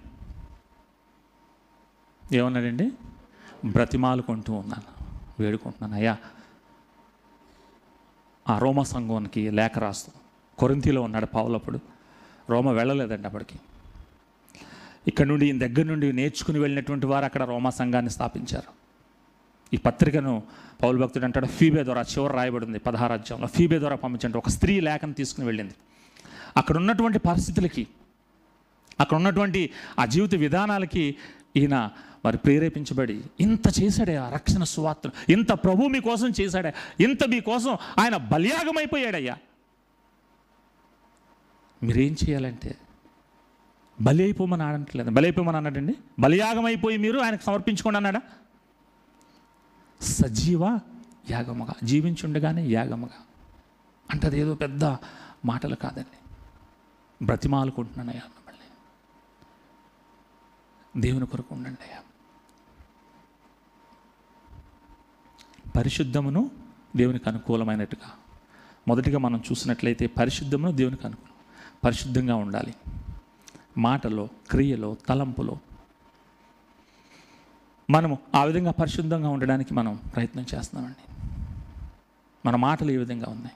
ఏమన్నాడండి? 2.32 2.92
బ్రతిమాలుకుంటూ 3.66 4.54
ఉన్నాను. 4.54 5.06
వేడుకుంటున్నాను. 5.42 5.96
అయ్యా 5.96 6.18
ఆ 8.50 8.58
రోమ 8.58 8.84
సంఘానికి 8.84 9.52
లేఖ 9.52 9.80
రాస్తూ 9.80 10.12
కొరింతిలో 10.58 11.02
ఉన్నాడు 11.02 11.26
పావులప్పుడు 11.26 11.80
రోమ 12.50 12.72
వెళ్ళలేదండి 12.72 13.28
అప్పటికి. 13.28 13.60
ఇక్కడ 15.08 15.26
నుండి 15.26 15.52
దగ్గర 15.52 15.84
నుండి 15.84 16.14
నేర్చుకుని 16.14 16.60
వెళ్ళినటువంటి 16.60 17.06
వారు 17.06 17.26
అక్కడ 17.26 17.44
రోమా 17.44 17.70
సంఘాన్ని 17.70 18.12
స్థాపించారు. 18.12 18.78
ఈ 19.74 19.78
పత్రికను 19.78 20.44
పౌలు 20.84 21.02
భక్తుడు 21.02 21.26
అంటాడు 21.26 21.46
ఫీబే 21.46 21.84
ద్వారా 21.84 22.02
చివరి 22.02 22.34
రాయబడింది 22.34 22.82
ఉంది 23.32 23.48
ఫీబే 23.48 23.80
ద్వారా 23.80 23.96
పంపించండి. 23.96 24.38
ఒక 24.38 24.50
స్త్రీ 24.50 24.80
లేఖను 24.80 25.14
తీసుకుని 25.14 25.46
వెళ్ళింది. 25.46 25.74
అక్కడ 26.58 26.78
ఉన్నటువంటి 26.78 27.20
పరిస్థితులకి 27.20 27.88
అక్కడ 29.00 29.18
ఉన్నటువంటి 29.18 29.70
ఆ 30.00 30.06
జీవిత 30.06 30.36
విధానాలకి 30.36 31.16
ఈయన 31.56 31.90
మరి 32.26 32.38
ప్రేరేపించబడి 32.38 33.24
ఇంత 33.40 33.82
చేశాడే 33.82 34.16
ఆ 34.16 34.30
రక్షణ 34.30 34.64
సువార్తను. 34.64 35.32
ఇంత 35.32 35.52
ప్రభు 35.52 35.88
మీకోసం 35.88 36.34
చేశాడే. 36.42 36.74
ఇంత 37.00 37.24
మీకోసం 37.24 37.78
ఆయన 38.00 38.18
బలియాగమైపోయాడయ్యా. 38.18 39.38
మీరేం 41.84 42.16
చేయాలంటే 42.30 42.76
బలి 44.02 44.24
అయిపోమని 44.24 44.64
ఆడట్లేదు 44.64 45.10
బలి 45.10 45.26
అయిపోమని 45.26 45.58
అన్నాడండి? 45.58 45.96
బలియాగమైపోయి 46.20 46.98
మీరు 46.98 47.20
ఆయనకు 47.20 47.44
సమర్పించుకోండి 47.44 47.98
అన్నాడా? 47.98 48.22
సజీవ 50.01 50.79
యాగముగా 51.32 51.74
జీవించుండగానే 51.84 52.65
యాగముగా. 52.68 53.25
అంటే 54.12 54.27
అదేదో 54.27 54.56
పెద్ద 54.56 54.84
మాటలు 55.46 55.75
కాదండి. 55.75 56.18
బ్రతిమాలుకుంటున్నానయ్యా 57.25 58.22
మిమ్మల్ని. 58.22 58.62
దేవుని 61.01 61.25
కొరకు 61.25 61.56
ఉండండి 61.56 61.84
అయ్యా. 61.84 62.00
పరిశుద్ధమును 65.72 66.51
దేవునికి 66.96 67.29
అనుకూలమైనట్టుగా. 67.29 68.12
మొదటిగా 68.88 69.20
మనం 69.20 69.38
చూసినట్లయితే 69.38 70.08
పరిశుద్ధమును 70.08 70.72
దేవునికి 70.72 71.08
అనుకూలం. 71.08 71.34
పరిశుద్ధంగా 71.86 72.36
ఉండాలి. 72.36 72.75
మాటలో 73.77 74.29
క్రియలో 74.51 74.98
తలంపులో 75.10 75.58
మనము 77.89 78.17
ఆ 78.36 78.43
విధంగా 78.43 78.72
పరిశుద్ధంగా 78.72 79.29
ఉండడానికి 79.29 79.74
మనం 79.74 80.00
ప్రయత్నం 80.15 80.46
చేస్తున్నామండి. 80.55 81.12
మన 82.46 82.55
మాటలు 82.55 82.91
ఏ 82.91 82.98
విధంగా 82.98 83.25
ఉన్నాయి. 83.29 83.51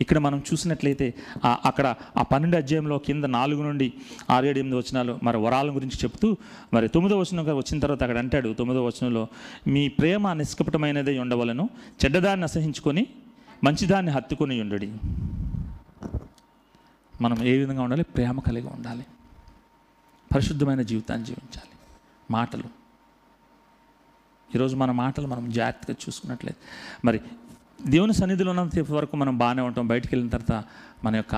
ఇక్కడ 0.00 0.18
మనం 0.18 0.38
చూసినట్లయితే 0.38 1.14
అక్కడ 1.46 1.94
ఆ 2.16 2.22
పన్నెండు 2.22 2.56
అధ్యాయంలో 2.56 2.98
కింద 2.98 3.24
నాలుగు 3.24 3.62
నుండి 3.62 3.92
ఆరు 4.30 4.46
ఏడు 4.46 4.58
ఎనిమిది 4.58 4.78
వచనాలు 4.78 5.18
మరి 5.22 5.36
వరాల 5.36 5.74
గురించి 5.74 5.98
చెప్తూ 6.04 6.36
మరి 6.74 6.88
తొమ్మిదో 6.88 7.18
వచనం 7.18 7.56
వచ్చిన 7.56 7.80
తర్వాత 7.80 8.02
అక్కడ 8.02 8.18
అంటాడు 8.18 8.54
తొమ్మిదో 8.58 8.84
వచనంలో 8.84 9.26
మీ 9.68 9.88
ప్రేమ 9.88 10.32
నిష్కపటమైనదే 10.32 11.18
ఉండవలను 11.18 11.68
చెడ్డదాన్ని 12.04 12.44
అసహించుకొని 12.44 13.06
మంచిదాన్ని 13.64 14.12
హత్తుకొని 14.12 14.60
ఉండడి. 14.60 14.92
మనం 17.20 17.44
ఏ 17.44 17.58
విధంగా 17.58 17.82
ఉండాలి? 17.82 18.02
ప్రేమ 18.02 18.40
కలిగి 18.40 18.66
ఉండాలి. 18.66 19.06
పరిశుద్ధమైన 20.34 20.82
జీవితాన్ని 20.82 21.26
జీవించాలి. 21.26 21.70
మాటలు. 22.30 22.83
ఈరోజు 24.54 24.76
మన 24.76 24.90
మాటలు 24.90 25.26
మనం 25.26 25.50
జాగ్రత్తగా 25.50 25.96
చూసుకున్నట్లయితే. 26.08 26.60
మరి 27.04 27.20
దేవుని 27.86 28.14
సన్నిధిలో 28.14 28.50
ఉన్నంత 28.50 28.90
వరకు 28.90 29.16
మనం 29.16 29.38
బాగానే 29.38 29.62
ఉంటాం 29.62 29.86
బయటికి 29.86 30.14
వెళ్ళిన 30.14 30.30
తర్వాత 30.30 30.64
మన 31.04 31.16
యొక్క 31.16 31.34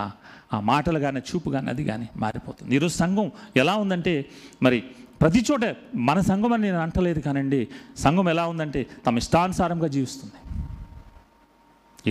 ఆ 0.54 0.60
మాటలు 0.60 0.98
కానీ 0.98 1.20
చూపు 1.20 1.50
కానీ 1.50 1.70
అది 1.70 1.84
కానీ 1.84 2.08
మారిపోతుంది. 2.16 2.74
ఈరోజు 2.74 2.94
సంఘం 2.94 3.32
ఎలా 3.56 3.76
ఉందంటే 3.76 4.26
మరి 4.62 4.84
ప్రతి 5.20 5.44
చోట 5.50 5.76
మన 5.94 6.20
సంఘం 6.20 6.52
అని 6.52 6.62
నేను 6.62 6.78
అంటలేదు 6.78 7.20
కానండి 7.20 7.68
సంఘం 7.98 8.28
ఎలా 8.28 8.46
ఉందంటే 8.46 8.86
తమ 9.06 9.16
ఇష్టానుసారంగా 9.16 9.86
జీవిస్తుంది. 9.86 10.32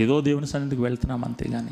ఏదో 0.00 0.20
దేవుని 0.20 0.46
సన్నిధికి 0.46 0.82
వెళ్తున్నాం 0.82 1.24
అంతేగాని 1.24 1.70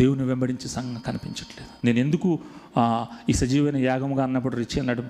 దేవుని 0.00 0.24
వెంబడించే 0.30 0.68
సంఘం 0.68 1.00
కనిపించట్లేదు. 1.06 1.70
నేను 1.86 1.98
ఎందుకు 1.98 2.30
ఈ 3.30 3.32
సజీవైన 3.32 3.76
యాగముగా 3.76 4.22
అన్నప్పుడు 4.22 4.56
రిచి 4.56 4.78
అన్నాడు 4.80 5.02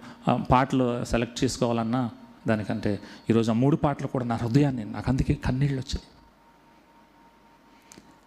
పాటలు 0.51 0.87
సెలెక్ట్ 1.05 1.39
చేసుకోవాలన్నా 1.45 2.03
దానికంటే 2.49 2.93
ఈరోజు 3.31 3.51
ఆ 3.51 3.55
మూడు 3.55 3.77
పాటలు 3.85 4.09
కూడా 4.15 4.25
నా 4.33 4.37
హృదయాన్ని 4.43 4.85
నాకు 4.85 5.09
అందుకే 5.11 5.35
కన్నీళ్ళు 5.35 5.81
వచ్చాయి. 5.81 6.07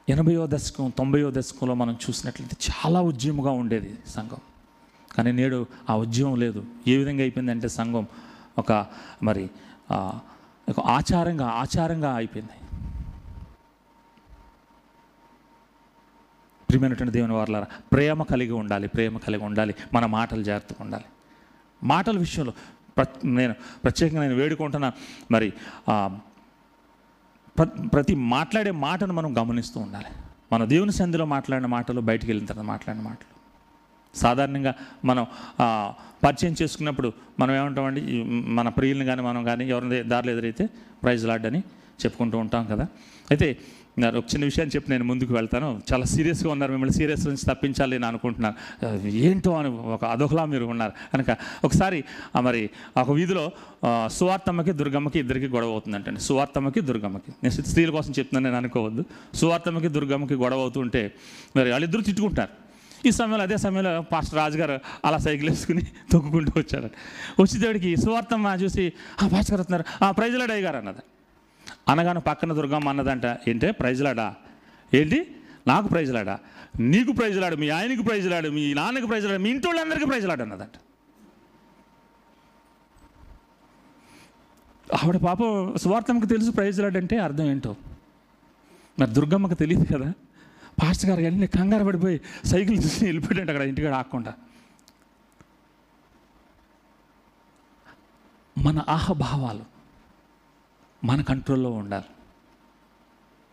ఎనభయో 0.10 0.44
దశకం 0.52 0.94
తొంభయో 0.98 1.30
దశకంలో 1.38 1.74
మనం 1.82 1.96
చూసినట్లయితే 2.04 2.56
చాలా 2.68 3.00
ఉద్యమంగా 3.12 3.52
ఉండేది 3.62 3.92
సంఘం. 4.16 4.42
కానీ 5.16 5.32
నేడు 5.40 5.60
ఆ 5.90 5.96
ఉద్యమం 6.06 6.36
లేదు. 6.44 6.62
ఏ 6.88 6.96
విధంగా 6.98 7.22
అయిపోయిందంటే 7.22 7.68
సంఘం 7.80 8.06
ఒక 8.58 8.72
మరి 9.24 9.44
ఒక 10.70 10.80
ఆచారంగా 10.96 11.48
ఆచారంగా 11.64 12.12
అయిపోయింది. 12.22 12.56
ప్రియమైనటువంటి 16.68 17.14
దేవుని 17.18 17.34
వారులారా 17.34 17.68
ప్రేమ 17.94 18.24
కలిగి 18.32 18.56
ఉండాలి 18.62 18.88
ప్రేమ 18.96 19.18
కలిగి 19.26 19.44
ఉండాలి 19.50 19.74
మన 19.94 20.06
మాటలు 20.16 20.44
జాగ్రత్తగా 20.50 20.82
ఉండాలి. 20.86 21.08
మాటల 21.92 22.16
విషయంలో 22.26 22.54
ప్ర 22.98 23.06
నేను 23.38 23.54
ప్రత్యేకంగా 23.84 24.22
నేను 24.26 24.38
వేడుకుంటున్నా 24.42 24.90
మరి 25.32 25.50
ప్రతి 27.94 28.14
మాట్లాడే 28.36 28.72
మాటను 28.86 29.14
మనం 29.20 29.30
గమనిస్తూ 29.38 29.78
ఉండాలి. 29.80 30.12
మన 30.54 30.64
దేవుని 30.74 30.94
సంధిలో 31.00 31.26
మాట్లాడిన 31.36 31.68
మాటలు 31.76 32.02
బయటికి 32.10 32.30
వెళ్ళిన 32.32 32.48
తర్వాత 32.50 32.68
మాట్లాడిన 32.74 33.02
మాటలు. 33.10 33.32
సాధారణంగా 34.18 34.74
మనం 35.10 35.24
పరిచయం 36.24 36.54
చేసుకున్నప్పుడు 36.62 37.10
మనం 37.40 37.54
ఏమంటామండి 37.56 38.02
మన 38.58 38.68
ప్రియుల్ని 38.78 39.06
కానీ 39.10 39.22
మనం 39.30 39.42
కానీ 39.50 39.64
ఎవరిని 39.74 39.98
దారిలో 40.12 40.32
ఎదురైతే 40.36 40.66
ప్రైజ్ 41.04 41.26
లాడ్ 41.30 41.46
అని 41.50 41.62
చెప్పుకుంటూ 42.04 42.38
ఉంటాం 42.44 42.64
కదా. 42.72 42.86
అయితే 43.32 43.48
నేను 43.98 44.18
ఒక 44.18 44.26
చిన్న 44.34 44.46
విషయాన్ని 44.46 44.76
చెప్పి 44.76 44.92
నేను 44.92 45.04
ముందుకు 45.04 45.34
వెళ్తాను. 45.34 45.70
చాలా 45.94 46.06
సీరియస్గా 46.06 46.52
ఉన్నారు. 46.52 46.72
మిమ్మల్ని 46.72 46.96
సీరియస్ 46.96 47.28
నుంచి 47.28 47.46
తప్పించాలి 47.50 47.92
నేను 47.92 48.08
అనుకుంటున్నాను 48.08 48.56
ఏంటో 49.08 49.52
అని 49.60 49.70
ఒక 49.96 50.06
అదొకలా 50.06 50.46
మీరు 50.46 50.66
ఉన్నారు. 50.74 50.94
కనుక 51.14 51.38
ఒకసారి 51.64 52.04
మరి 52.42 52.70
ఒక 52.98 53.12
వీధిలో 53.12 53.52
సువార్తమ్మకి 54.08 54.72
దుర్గమ్మకి 54.72 55.20
ఇద్దరికి 55.20 55.48
గొడవ 55.48 55.70
అవుతుందంటండి. 55.70 56.20
సువార్తమ్మకి 56.20 56.82
దుర్గమ్మకి. 56.82 57.32
నేను 57.44 57.56
స్త్రీల 57.62 57.90
కోసం 57.90 58.14
చెప్తున్నాను 58.20 58.46
నేను 58.46 58.58
అనుకోవద్దు. 58.58 59.04
సువార్తమ్మకి 59.34 59.88
దుర్గమ్మకి 59.88 60.36
గొడవ 60.44 60.60
అవుతుంటే 60.60 61.04
మరి 61.56 61.70
వాళ్ళిద్దరూ 61.72 62.02
తిట్టుకుంటారు. 62.02 62.54
ఈ 63.08 63.12
సమయంలో 63.12 63.44
అదే 63.44 63.58
సమయంలో 63.58 64.02
పాస్టర్ 64.02 64.38
రాజు 64.38 64.58
గారు 64.58 64.80
అలా 65.06 65.18
సైకిల్ 65.18 65.50
వేసుకుని 65.50 65.82
తొక్కుకుంటూ 66.12 66.52
వచ్చారు. 66.58 66.90
వచ్చేటడికి 67.42 67.98
సువార్తమ్మ 67.98 68.48
చూసి 68.64 68.94
ఆ 69.24 69.28
పాస్టర్ 69.28 69.54
గారు 69.54 69.62
వస్తున్నారు. 69.62 69.86
ఆ 70.04 70.12
ప్రైజ్లాడ్ 70.12 70.52
అయ్య 70.52 70.64
గారు 70.64 70.78
అన్నది. 70.78 71.04
అనగానే 71.90 72.20
పక్కన 72.20 72.54
దుర్గమ్మ 72.54 72.90
అన్నదంట 72.90 73.26
ఏంటే 73.48 73.72
ప్రైజ్లాడా? 73.72 74.36
ఏంటి? 74.94 75.36
నాకు 75.68 75.88
ప్రైజ్లాడా? 75.88 76.40
నీకు 76.80 77.12
ప్రైజ్లాడు 77.12 77.56
మీ 77.56 77.70
ఆయనకి 77.70 78.04
ప్రైజ్లాడు 78.04 78.50
మీ 78.50 78.74
నాన్నకి 78.74 79.08
ప్రైజ్లాడు 79.08 79.42
మీ 79.42 79.50
ఇంటి 79.50 79.68
వాళ్ళందరికీ 79.68 80.06
ప్రైజ్లాడు 80.06 80.42
అన్నదంట. 80.42 80.76
ఆవిడ 85.04 85.18
పాపం 85.18 85.78
స్వార్థంకి 85.78 86.28
తెలుసు 86.28 86.52
ప్రైజ్లాడు 86.52 86.98
అంటే 86.98 87.18
అర్థం 87.18 87.44
ఏంటో? 87.44 87.76
మరి 89.00 89.12
దుర్గమ్మకి 89.12 89.56
తెలియదు 89.56 89.86
కదా? 89.96 90.14
పాస్టర్ 90.84 91.10
గారు 91.10 91.22
అన్ని 91.22 91.48
కంగారు 91.48 91.84
పడిపోయి 91.84 92.22
సైకిల్ 92.46 92.78
చూసి 92.78 93.06
వెళ్ళిపోయాడు 93.06 93.52
అక్కడ 93.52 93.68
ఇంటికాడ 93.68 93.94
ఆకుండా 93.94 94.34
మన 98.58 98.82
ఆహభావాలు 98.90 99.77
మన 101.04 101.22
కంట్రోల్లో 101.22 101.72
ఉండాలి. 101.72 102.06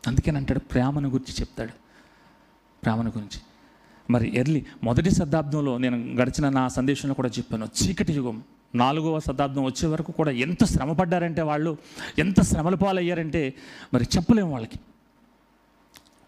అందుకని 0.07 0.37
అంటాడు 0.37 0.59
ప్రేమను 0.59 1.09
గురించి 1.09 1.41
చెప్తాడు. 1.41 1.73
ప్రేమను 2.83 3.09
గురించి. 3.09 3.41
మరి 4.11 4.37
ఎర్లీ 4.39 4.67
మొదటి 4.85 5.11
శతాబ్దంలో 5.11 5.79
నేను 5.79 5.97
గడిచిన 5.97 6.49
నా 6.49 6.69
సందేశంలో 6.69 7.15
కూడా 7.15 7.29
చెప్పాను 7.29 7.69
చీకటి 7.83 8.13
యుగం. 8.13 8.43
నాలుగవ 8.75 9.19
శతాబ్దం 9.19 9.65
వచ్చే 9.65 9.89
వరకు 9.89 10.13
కూడా 10.13 10.31
ఎంత 10.31 10.65
శ్రమ 10.65 10.93
పడ్డారంటే 10.93 11.43
వాళ్ళు 11.43 11.77
ఎంత 12.19 12.43
శ్రమల 12.43 12.75
పాలయ్యారంటే 12.75 13.55
మరి 13.95 14.05
చెప్పలేము 14.05 14.53
వాళ్ళకి. 14.53 14.79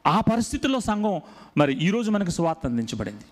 ఆ 0.06 0.20
పరిస్థితుల్లో 0.20 0.80
సంఘం 0.80 1.20
మరి 1.56 1.84
ఈరోజు 1.84 2.10
మనకు 2.10 2.30
స్వార్థ 2.30 2.66
అందించబడింది. 2.66 3.24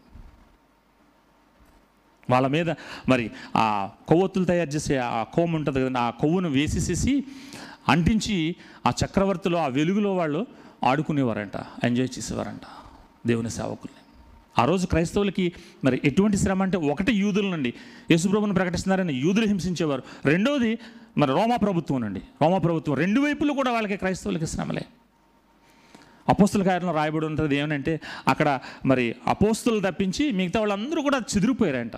వాళ్ళ 2.30 2.46
మీద 2.46 2.70
మరి 3.08 3.30
ఆ 3.56 3.90
కొవ్వొత్తులు 4.08 4.44
తయారు 4.44 4.68
చేసే 4.68 4.96
ఆ 4.96 5.22
కొవ్వు 5.22 5.56
ఉంటుంది 5.56 5.80
కదా 5.80 6.00
ఆ 6.00 6.10
కొవ్వును 6.10 6.48
వేసేసేసి 6.48 7.24
అంటించి 7.88 8.56
ఆ 8.86 8.92
చక్రవర్తిలో 9.04 9.58
ఆ 9.58 9.66
వెలుగులో 9.66 10.14
వాళ్ళు 10.14 10.46
ఆడుకునేవారంట 10.84 11.56
ఎంజాయ్ 11.84 12.08
చేసేవారంట 12.18 12.60
దేవుని 13.26 13.50
సేవకుల్ని. 13.50 14.04
ఆ 14.58 14.64
రోజు 14.64 14.86
క్రైస్తవులకి 14.86 15.52
మరి 15.84 16.00
ఎటువంటి 16.04 16.36
శ్రమ 16.36 16.62
అంటే 16.62 16.78
ఒకటి 16.78 17.12
యూదుల 17.12 17.46
నుండి 17.46 17.74
యేసుప్రభుని 18.10 18.54
ప్రకటిస్తున్నారని 18.54 19.14
యూదులు 19.14 19.46
హింసించేవారు. 19.46 20.02
రెండోది 20.24 20.78
మరి 21.18 21.30
రోమా 21.30 21.56
ప్రభుత్వం 21.56 22.00
నుండి 22.00 22.22
రోమా 22.42 22.58
ప్రభుత్వం 22.58 22.96
రెండు 22.96 23.20
వైపులు 23.20 23.52
కూడా 23.52 23.72
వాళ్ళకి 23.72 23.96
క్రైస్తవులకి 23.96 24.46
శ్రమలే. 24.46 24.86
అపోస్తుల 26.28 26.62
కార్యంలో 26.62 26.94
రాయబడి 26.94 27.26
ఉంటుంది 27.26 27.56
ఏమనంటే 27.56 28.00
అక్కడ 28.28 28.60
మరి 28.86 29.16
అపోస్తులు 29.26 29.90
తప్పించి 29.90 30.32
మిగతా 30.32 30.60
వాళ్ళందరూ 30.60 31.02
కూడా 31.02 31.18
చెదిరిపోయారంట. 31.18 31.96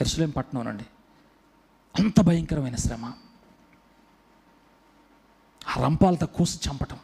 ఎరుసలేం 0.00 0.30
పట్టణం 0.30 0.64
నుండి 0.64 0.84
అంత 1.98 2.20
భయంకరమైన 2.20 2.76
శ్రమ. 2.76 3.12
ఆ 5.68 5.74
రంపాలతో 5.84 6.26
కూసి 6.26 6.58
చంపటం. 6.66 6.98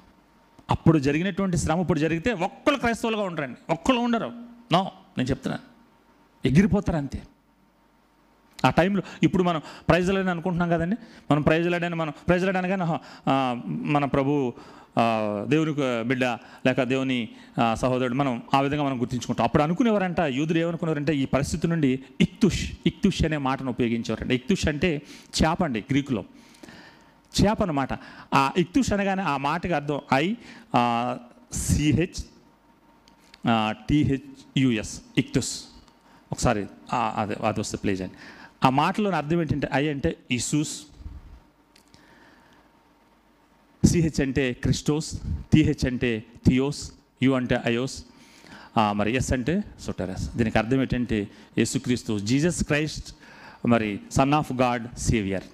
అప్పుడు 0.70 0.98
జరిగినటువంటి 0.98 1.56
శ్రమ 1.56 1.80
ఇప్పుడు 1.80 1.98
జరిగితే 1.98 2.30
ఒక్కళ్ళు 2.46 2.78
క్రైస్తవులుగా 2.80 3.22
ఉండరండి. 3.22 3.58
ఒక్కళ్ళు 3.72 4.00
ఉండరు. 4.00 4.30
నో 4.72 4.82
నేను 5.18 5.28
చెప్తున్నాను 5.30 5.64
ఎగిరిపోతారు 6.48 6.98
అంతే. 6.98 7.18
ఆ 8.64 8.70
టైంలో 8.70 9.02
ఇప్పుడు 9.22 9.42
మనం 9.42 9.60
ప్రైజ్లని 9.88 10.30
అనుకుంటున్నాం 10.30 10.68
కదండి. 10.70 10.96
మనం 11.30 11.42
ప్రైజ్లాడని 11.42 11.94
మనం 11.94 12.12
ప్రైజ్లాడనగానే 12.28 12.82
ఆహా, 12.82 12.98
మన 13.94 14.04
ప్రభు 14.04 14.32
దేవుని 15.52 15.72
బిడ్డ 16.08 16.24
లేక 16.66 16.82
దేవుని 16.92 17.18
సహోదరుడు 17.80 18.14
మనం 18.14 18.34
ఆ 18.54 18.60
విధంగా 18.60 18.84
మనం 18.84 19.00
గుర్తించుకుంటాం. 19.00 19.44
అప్పుడు 19.44 19.62
అనుకునేవారంట 19.62 20.20
యూదులు 20.38 20.58
ఏమనుకునేవారంటే 20.58 21.14
ఈ 21.16 21.24
పరిస్థితి 21.34 21.68
నుండి 21.68 21.90
ఇక్తుష్ 22.20 22.62
ఇక్తుష్ 22.86 23.20
అనే 23.28 23.36
మాటను 23.48 23.70
ఉపయోగించేవారంట. 23.70 24.32
ఇక్తుష్ 24.32 24.66
అంటే 24.72 24.90
చేప 25.38 25.60
అండి 25.64 25.80
గ్రీకులో. 25.90 26.24
చేప 27.38 27.58
అన్నమాట 27.64 27.92
ఆ 28.40 28.42
ఇక్తుష్ 28.62 28.90
అనగానే 28.96 29.24
ఆ 29.32 29.36
మాటకి 29.48 29.74
అర్థం 29.78 30.00
ఐ 30.22 30.24
సిహెచ్ 31.66 32.20
టిహెచ్యుఎస్ 33.88 34.94
ఇక్తుస్. 35.22 35.52
ఒకసారి 36.32 36.62
అదే 37.22 37.34
అది 37.48 37.60
వస్తే 37.64 37.76
ప్లేజ్ 37.82 38.00
అండి 38.06 38.16
ఆ 38.66 38.68
మాటలోని 38.80 39.16
అర్థం 39.20 39.40
ఏంటంటే 39.42 39.68
ఐ 39.80 39.82
అంటే 39.94 40.10
ఇసూస్ 40.36 40.74
సిహెచ్ 43.82 44.20
అంటే 44.26 44.44
క్రిస్టోస్ 44.64 45.10
టిహెచ్ 45.52 45.84
అంటే 45.90 46.10
థియోస్ 46.46 46.82
యు 47.24 47.32
అంటే 47.40 47.56
అయోస్ 47.70 47.96
మరి 48.98 49.10
ఎస్ 49.18 49.30
అంటే 49.36 49.54
సొటరస్. 49.84 50.24
దీనికి 50.38 50.58
అర్థం 50.62 50.80
ఏంటంటే 50.84 51.18
యేసుక్రీస్తు 51.58 52.12
జీసస్ 52.30 52.60
క్రైస్ట్ 52.70 53.08
మరి 53.72 53.90
సన్ 54.16 54.34
ఆఫ్ 54.40 54.50
గాడ్ 54.62 54.84
సేవియర్. 55.08 55.46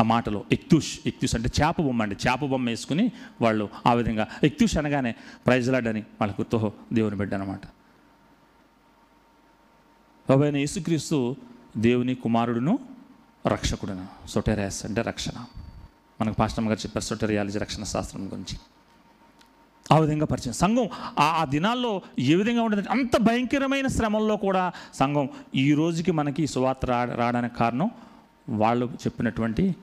ఆ 0.00 0.02
మాటలో 0.02 0.44
ఎక్తుష్ 0.52 0.98
ఎక్తుష్ 1.06 1.34
అంటే 1.34 1.50
చేప 1.60 1.82
బొమ్మ 1.82 2.02
అండి. 2.02 2.16
చేప 2.28 2.44
బొమ్మ 2.44 2.68
వేసుకుని 2.68 3.12
వాళ్ళు 3.40 3.68
ఆ 3.86 3.92
విధంగా 3.92 4.28
ఎక్తుష్ 4.42 4.76
అనగానే 4.78 5.14
ప్రైజ్లాడని 5.46 6.00
వాళ్ళకు 6.00 6.42
తోహో 6.42 6.72
దేవుని 6.92 7.16
బిడ్డ 7.16 7.34
అనమాట 7.34 7.66
బాబాయిన 10.30 10.56
యేసుక్రీస్తు 10.56 11.36
దేవుని 11.76 12.14
కుమారుడును 12.14 12.78
రక్షకుడును 13.46 14.28
సొటెరియాస్ 14.28 14.86
అంటే 14.86 15.02
రక్షణ. 15.02 15.44
మనకు 16.20 16.34
పాస్టమ్ 16.34 16.68
గారు 16.68 16.78
చెప్పారు 16.78 17.04
సొటెరియాలజీ 17.04 17.58
రక్షణ 17.58 17.82
శాస్త్రం 17.82 18.26
గురించి. 18.26 18.58
ఆ 19.92 19.98
విధంగా 19.98 20.26
పరిచయం. 20.26 20.52
సంఘం 20.54 20.88
ఆ 21.18 21.44
దినాల్లో 21.44 22.02
ఏ 22.18 22.34
విధంగా 22.34 22.62
ఉండదు 22.62 22.82
అంత 22.90 23.20
భయంకరమైన 23.20 23.86
శ్రమల్లో 23.86 24.36
కూడా 24.36 24.72
సంఘం 24.94 25.28
ఈ 25.54 25.74
రోజుకి 25.74 26.12
మనకి 26.12 26.46
సువార్త 26.46 26.84
రా 26.84 27.04
రావడానికి 27.04 27.56
కారణం 27.56 27.90
వాళ్ళు 28.48 28.86
చెప్పినటువంటి 28.86 29.76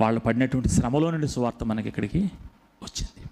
వాళ్ళు 0.00 0.20
పడినటువంటి 0.20 0.68
శ్రమలో 0.68 1.10
నుండి 1.10 1.28
సువార్త 1.28 1.64
మనకి 1.64 1.88
ఇక్కడికి 1.88 2.18
వచ్చింది. 2.82 3.26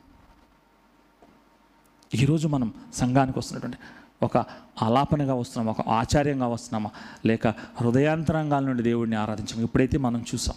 ఈరోజు 2.15 2.49
మనం 2.49 2.75
సంఘానికి 2.95 3.39
వస్తున్నటువంటి 3.39 3.79
ఒక 4.23 4.37
ఆలాపనగా 4.83 5.35
వస్తున్నామా 5.35 5.77
ఒక 5.79 5.89
ఆచార్యంగా 5.89 6.47
వస్తున్నామా? 6.47 6.91
లేక 7.27 7.47
హృదయాంతరంగాల 7.49 8.65
నుండి 8.65 8.83
దేవుడిని 8.83 9.17
ఆరాధించాము 9.17 9.63
ఇప్పుడైతే 9.63 9.99
మనం 9.99 10.25
చూసాం. 10.35 10.57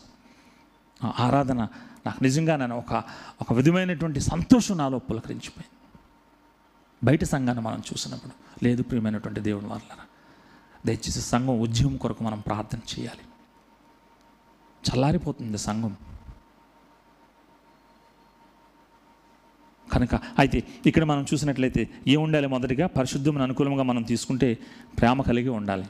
ఆ 1.09 1.13
ఆరాధన 1.19 1.67
నాకు 2.05 2.23
నిజంగా 2.23 2.55
నేను 2.55 2.77
ఒక 2.77 3.03
ఒక 3.41 3.53
విధమైనటువంటి 3.53 4.19
సంతోషం 4.19 4.77
నాలో 4.77 4.99
పులకరించిపోయింది. 4.99 5.67
బయట 7.03 7.23
సంఘాన్ని 7.23 7.63
మనం 7.63 7.77
చూసినప్పుడు 7.79 8.31
లేదు 8.65 8.83
ప్రియమైనటువంటి 8.83 9.39
దేవుని 9.39 9.67
వాళ్ళ 9.67 9.95
దయచేసి 10.85 11.21
సంఘం 11.21 11.59
ఉద్యమం 11.59 11.97
కొరకు 11.97 12.23
మనం 12.23 12.39
ప్రార్థన 12.39 12.79
చేయాలి. 12.99 13.19
చల్లారిపోతుంది 14.83 15.57
సంఘం. 15.57 15.95
కనుక 19.93 20.15
అయితే 20.15 20.63
ఇక్కడ 20.85 21.03
మనం 21.03 21.25
చూసినట్లయితే 21.33 21.89
ఏం 22.07 22.21
ఉండాలి 22.21 22.47
మొదటిగా? 22.47 22.87
పరిశుద్ధం 22.87 23.41
అనుకూలంగా 23.41 23.83
మనం 23.83 24.03
తీసుకుంటే 24.03 24.57
ప్రేమ 24.99 25.21
కలిగి 25.21 25.49
ఉండాలి. 25.49 25.85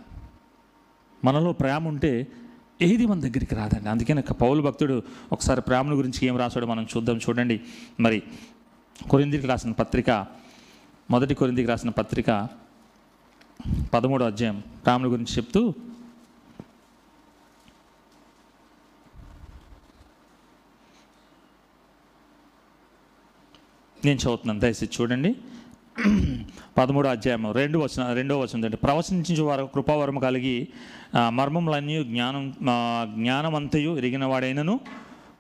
మనలో 1.26 1.54
ప్రేమ 1.54 1.88
ఉంటే 1.88 2.28
ఏది 2.82 3.06
మన 3.06 3.20
దగ్గరికి 3.20 3.56
రాదండి. 3.56 3.90
అందుకే 3.90 4.14
నాకు 4.14 4.34
పౌలు 4.34 4.62
భక్తుడు 4.62 5.04
ఒకసారి 5.32 5.62
ప్రేమను 5.62 5.96
గురించి 5.96 6.28
ఏం 6.28 6.38
రాశాడో 6.38 6.66
మనం 6.66 6.84
చూద్దాం. 6.84 7.18
చూడండి. 7.18 7.62
మరి 8.00 8.24
కొరిందికి 9.10 9.48
రాసిన 9.48 9.72
పత్రిక 9.72 10.10
మొదటి 11.12 11.34
కొరిందికి 11.34 11.68
రాసిన 11.68 11.90
పత్రిక 11.90 12.63
పదమూడో 13.94 14.26
అధ్యాయం 14.26 14.64
రాముని 14.88 15.10
గురించి 15.10 15.34
చెప్తూ 15.34 15.74
నేను 24.06 24.20
చదువుతున్నాను 24.20 24.60
దయచేసి 24.60 24.90
చూడండి. 25.02 25.36
పదమూడో 26.78 27.10
అధ్యాయం 27.10 27.52
రెండు 27.52 27.78
వచ్చిన 27.80 28.14
రెండో 28.14 28.40
వచ్చిన 28.40 28.66
అంటే 28.66 28.78
వారు 29.42 29.70
కృపావరం 29.74 30.20
కలిగి 30.20 30.68
మర్మంలన్నీ 31.16 31.30
మర్మములన్నీ 31.30 32.04
జ్ఞానం 32.04 32.52
జ్ఞానమంతయు 33.16 33.98
ఎరిగిన 33.98 34.26
వాడైనను 34.26 34.80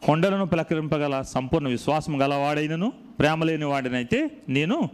కొండలను 0.05 0.45
పిలకరింపగల 0.45 1.21
సంపూర్ణ 1.21 1.67
విశ్వాసం 1.67 2.21
గలవాడైనను 2.21 2.93
ప్రేమ 3.19 3.43
లేని 3.43 3.65
వాడినైతే 3.65 4.41
నేను 4.49 4.89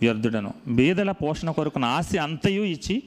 వ్యర్థుడను. 0.00 0.54
బీదల 0.68 1.10
పోషణ 1.10 1.50
కొరకు 1.50 1.78
నా 1.78 1.88
ఆస్తి 1.88 2.18
అంతయు 2.18 2.62
ఇచ్చి 2.62 3.02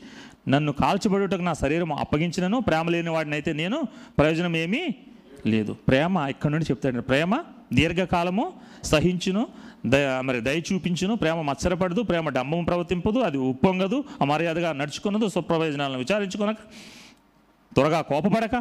నన్ను 0.48 0.72
కాల్చబడుటకు 0.72 1.42
నా 1.42 1.54
శరీరం 1.54 1.94
అప్పగించినను 1.94 2.60
ప్రేమ 2.60 2.90
లేని 2.90 3.10
వాడినైతే 3.10 3.54
నేను 3.54 3.88
ప్రయోజనం 4.18 4.56
ఏమీ 4.56 4.84
లేదు. 5.46 5.72
ప్రేమ 5.74 6.18
ఇక్కడ 6.30 6.52
నుండి 6.52 6.66
చెప్తాడు 6.72 7.02
ప్రేమ 7.02 7.44
దీర్ఘకాలము 7.74 8.54
సహించును 8.84 9.48
దయ 9.86 10.22
మరి 10.22 10.42
దయ 10.42 10.62
చూపించును 10.74 11.16
ప్రేమ 11.16 11.42
మత్సరపడదు 11.42 12.02
ప్రేమ 12.02 12.30
డంబం 12.30 12.64
ప్రవర్తింపదు 12.64 13.20
అది 13.20 13.38
ఉప్పొంగదు 13.38 14.04
అమర్యాదగా 14.22 14.74
నడుచుకున్నదు 14.74 15.28
సుప్రయోజనాలను 15.28 15.98
విచారించుకొనక 15.98 16.58
త్వరగా 17.76 18.02
కోపపడక 18.02 18.56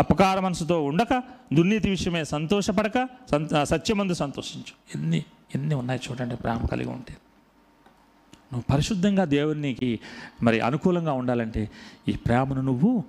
అపకార 0.00 0.40
మనసుతో 0.40 0.82
ఉండక 0.82 1.22
దుర్నీతి 1.52 1.90
విషయమే 1.90 2.24
సంతోషపడక 2.24 3.08
సంత 3.30 3.62
సత్యమందు 3.62 4.14
సంతోషించు. 4.14 4.74
ఎన్ని 4.94 5.24
ఎన్ని 5.54 5.74
ఉన్నాయి 5.74 6.00
చూడండి 6.10 6.36
ప్రేమ 6.36 6.66
కలిగి 6.66 6.88
ఉంటే. 6.88 7.14
నువ్వు 8.52 8.72
పరిశుద్ధంగా 8.72 9.24
దేవునికి 9.24 10.00
మరి 10.42 10.60
అనుకూలంగా 10.60 11.12
ఉండాలంటే 11.12 11.70
ఈ 12.08 12.12
ప్రేమను 12.12 12.60
నువ్వు 12.60 13.04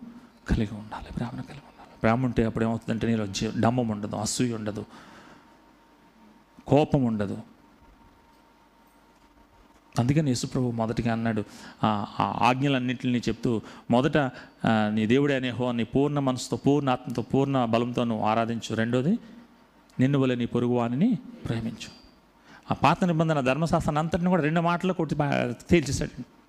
కలిగి 0.49 0.73
ఉండాలి 0.73 1.13
ప్రేమను 1.13 1.43
కలిగి 1.43 1.65
ఉండాలి. 1.71 1.93
ప్రేమ 2.03 2.25
ఉంటే 2.25 2.43
అప్పుడు 2.43 2.65
ఏమవుతుందంటే 2.65 3.07
నీలో 3.07 3.25
డమ్మం 3.59 3.87
ఉండదు 3.87 4.15
అసూయ 4.15 4.53
ఉండదు 4.53 4.85
కోపం 6.67 7.03
ఉండదు. 7.03 7.37
అందుకని 9.99 10.29
యేసుప్రభు 10.29 10.71
మొదటిగా 10.71 11.11
అన్నాడు 11.11 11.43
ఆ 11.83 11.89
ఆజ్ఞలన్నింటినీ 12.41 13.19
చెప్తూ 13.19 13.61
మొదట 13.91 14.17
నీ 14.95 15.05
దేవుడే 15.05 15.35
అనే 15.35 15.49
హో 15.49 15.71
నీ 15.71 15.83
పూర్ణ 15.83 16.19
మనసుతో 16.19 16.57
పూర్ణ 16.57 16.89
ఆత్మతో 16.89 17.21
పూర్ణ 17.21 17.65
బలంతో 17.65 18.03
నువ్వు 18.03 18.25
ఆరాధించు. 18.25 18.75
రెండోది 18.75 19.13
నిన్ను 19.99 20.19
వల్ల 20.19 20.33
నీ 20.33 20.45
పొరుగువాణిని 20.45 21.09
ప్రేమించు. 21.45 22.00
ఆ 22.71 22.73
పాత 22.73 23.03
నిబంధన 23.05 23.39
ధర్మశాస్త్రాన్ని 23.39 23.99
అంతటిని 23.99 24.29
కూడా 24.29 24.43
రెండు 24.43 24.61
మాటలు 24.61 24.93
కొట్టి 24.93 25.15
తేల్చేశాడు. 25.69 26.41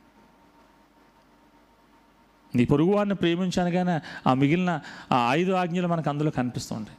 నీ 2.56 2.64
పొరుగువారిని 2.64 3.14
ప్రేమించానుగానే 3.14 4.00
ఆ 4.26 4.34
మిగిలిన 4.34 4.80
ఆ 5.12 5.34
ఐదు 5.34 5.52
ఆజ్ఞలు 5.52 5.88
మనకు 5.88 6.10
అందులో 6.10 6.30
కనిపిస్తూ 6.30 6.76
ఉంటాయి. 6.76 6.98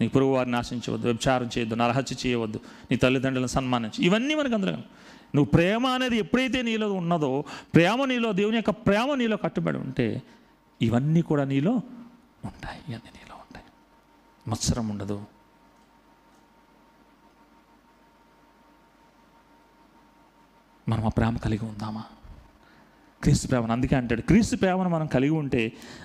నీ 0.00 0.08
పొరుగువారిని 0.08 0.56
ఆశించవద్దు 0.56 1.06
వ్యభిచారం 1.06 1.46
చేయొద్దు 1.46 1.74
నరహత్య 1.74 2.16
చేయవద్దు 2.26 2.60
నీ 2.90 2.96
తల్లిదండ్రులను 2.96 3.46
సన్మానించు. 3.46 4.04
ఇవన్నీ 4.04 4.34
మనకు 4.34 4.54
అందులో 4.54 4.72
నువ్వు 4.72 5.44
ప్రేమ 5.44 5.86
అనేది 5.86 6.16
ఎప్పుడైతే 6.16 6.62
నీలో 6.62 6.92
ఉన్నదో 6.92 7.44
ప్రేమ 7.74 8.04
నీలో 8.04 8.32
దేవుని 8.32 8.56
యొక్క 8.56 8.70
ప్రేమ 8.70 9.14
నీలో 9.14 9.36
కట్టుబడి 9.36 9.78
ఉంటే 9.78 10.22
ఇవన్నీ 10.82 11.22
కూడా 11.22 11.44
నీలో 11.44 11.72
ఉంటాయి 12.44 12.78
ఇవన్నీ 12.88 13.10
నీలో 13.18 13.36
ఉంటాయి. 13.36 13.66
మత్సరం 14.50 14.88
ఉండదు. 14.88 15.35
మనం 20.86 21.04
ఆ 21.04 21.12
ప్రేమ 21.18 21.36
కలిగి 21.44 21.64
ఉందామా? 21.70 22.02
క్రీస్తు 23.22 23.46
ప్రేమను. 23.50 23.72
అందుకే 23.76 23.94
అంటాడు 23.98 24.22
క్రీస్తు 24.30 24.56
ప్రేమను 24.62 24.90
మనం 24.94 25.06
కలిగి 25.14 25.34
ఉంటే 25.40 25.62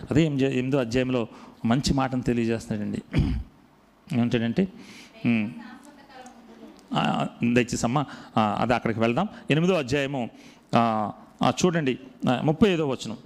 అదే 0.09 0.21
ఎనిమిది 0.27 0.45
ఎనిమిదో 0.59 0.77
అధ్యాయంలో 0.85 1.21
మంచి 1.71 1.91
మాటను 1.99 2.23
తెలియజేస్తున్నాడండి. 2.29 3.01
ఏమంటాడంటే 4.15 4.63
ఉమ్, 5.29 5.45
దయచేసి 7.57 7.85
అమ్మ 7.87 7.99
అది 8.61 8.73
అక్కడికి 8.77 8.99
వెళ్దాం. 9.03 9.27
ఎనిమిదో 9.53 9.75
అధ్యాయము 9.83 10.21
చూడండి 11.59 11.93
ముప్పై 12.49 12.67
ఐదో 12.75 12.85
వచనం. 12.91 13.17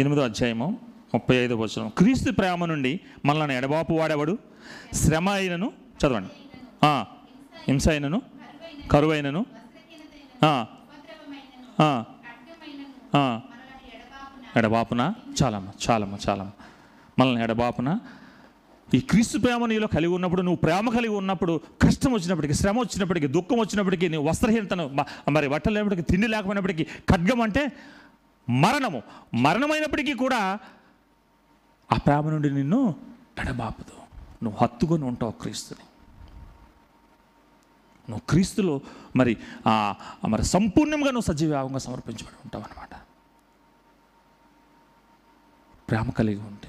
ఎనిమిదో 0.00 0.22
అధ్యాయము 0.22 0.66
ముప్పై 1.14 1.36
ఐదు 1.36 1.54
వచనం. 1.54 1.88
క్రీస్తు 1.98 2.30
ప్రేమ 2.30 2.64
నుండి 2.64 2.92
మనల్ని 3.24 3.56
ఎడబాపు 3.56 3.92
వాడేవాడు? 3.92 4.34
శ్రమ 4.92 5.28
అయినను 5.30 5.68
చదవండి. 5.98 6.32
హింస 7.66 7.88
అయినను 7.88 8.18
కరువైనను 8.90 9.42
ఆ, 13.14 13.40
ఎడబాపున 14.56 15.02
చాలమ్మ 15.38 15.68
చాలమ్మ 15.84 16.16
చాలమ్మ. 16.28 16.50
మనల్ని 17.18 17.42
ఎడబాపున 17.42 17.88
ఈ 18.94 19.00
క్రీస్తు 19.00 19.38
ప్రేమ 19.38 19.66
నీలో 19.66 19.86
కలిగి 19.86 20.12
ఉన్నప్పుడు 20.12 20.42
నువ్వు 20.42 20.56
ప్రేమ 20.56 20.90
కలిగి 20.90 21.14
ఉన్నప్పుడు 21.14 21.52
కష్టం 21.82 22.12
వచ్చినప్పటికీ 22.12 22.54
శ్రమ 22.54 22.78
వచ్చినప్పటికీ 22.78 23.26
దుఃఖం 23.26 23.58
వచ్చినప్పటికీ 23.58 24.08
నువ్వు 24.08 24.28
వస్త్రహీనతను 24.30 24.84
మరి 25.30 25.48
బట్టలు 25.48 25.74
లేనప్పటికీ 25.74 26.02
తిండి 26.02 26.26
లేకపోయినప్పటికీ 26.26 26.84
ఖడ్గం 27.10 27.40
అంటే 27.40 27.62
మరణము. 28.48 29.00
మరణమైనప్పటికీ 29.34 30.12
కూడా 30.14 30.40
ఆ 31.92 31.96
ప్రేమ 31.96 32.30
నుండి 32.30 32.50
నిన్ను 32.50 32.94
ఎడబాపదు 33.40 34.00
నువ్వు 34.44 34.58
హత్తుకొని 34.62 35.04
ఉంటావు 35.04 35.32
క్రీస్తుని. 35.32 35.84
నువ్వు 38.10 38.22
క్రీస్తులో 38.30 38.80
మరి 39.16 39.36
ఆ, 39.66 39.94
మరి 40.28 40.44
సంపూర్ణంగా 40.44 41.10
నువ్వు 41.10 41.32
సజీవంగా 41.32 41.78
సమర్పించబడి 41.78 42.36
ఉంటావు 42.44 42.64
అనమాట 42.64 42.88
ప్రేమ 45.90 46.10
కలిగి 46.10 46.40
ఉంటే. 46.40 46.68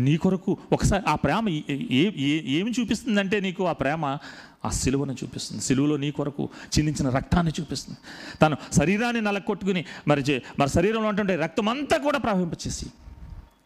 నీ 0.00 0.16
కొరకు 0.16 0.56
ఒకసారి 0.72 1.04
ఆ 1.08 1.14
ప్రేమ 1.14 1.48
ఏ- 1.48 2.12
ఏమి 2.46 2.72
చూపిస్తుందంటే 2.80 3.40
నీకు 3.40 3.66
ఆ 3.66 3.72
ప్రేమ? 3.72 4.18
ఆ 4.64 4.70
సిలువను 4.70 5.12
చూపిస్తుంది. 5.12 5.62
సిలువలో 5.62 5.96
నీ 5.96 6.10
కొరకు 6.10 6.48
చిందించిన 6.78 7.08
రక్తాన్ని 7.08 7.52
చూపిస్తుంది. 7.60 7.98
తను 8.42 8.56
శరీరాన్ని 8.72 9.22
నలకొట్టుకుని 9.22 9.84
మరి 10.08 10.42
మరి 10.58 10.68
శరీరంలో 10.68 11.08
ఉంటుంటే 11.08 11.36
రక్తం 11.36 11.68
అంతా 11.68 11.98
కూడా 11.98 12.18
ప్రవహింపచేసి 12.18 12.86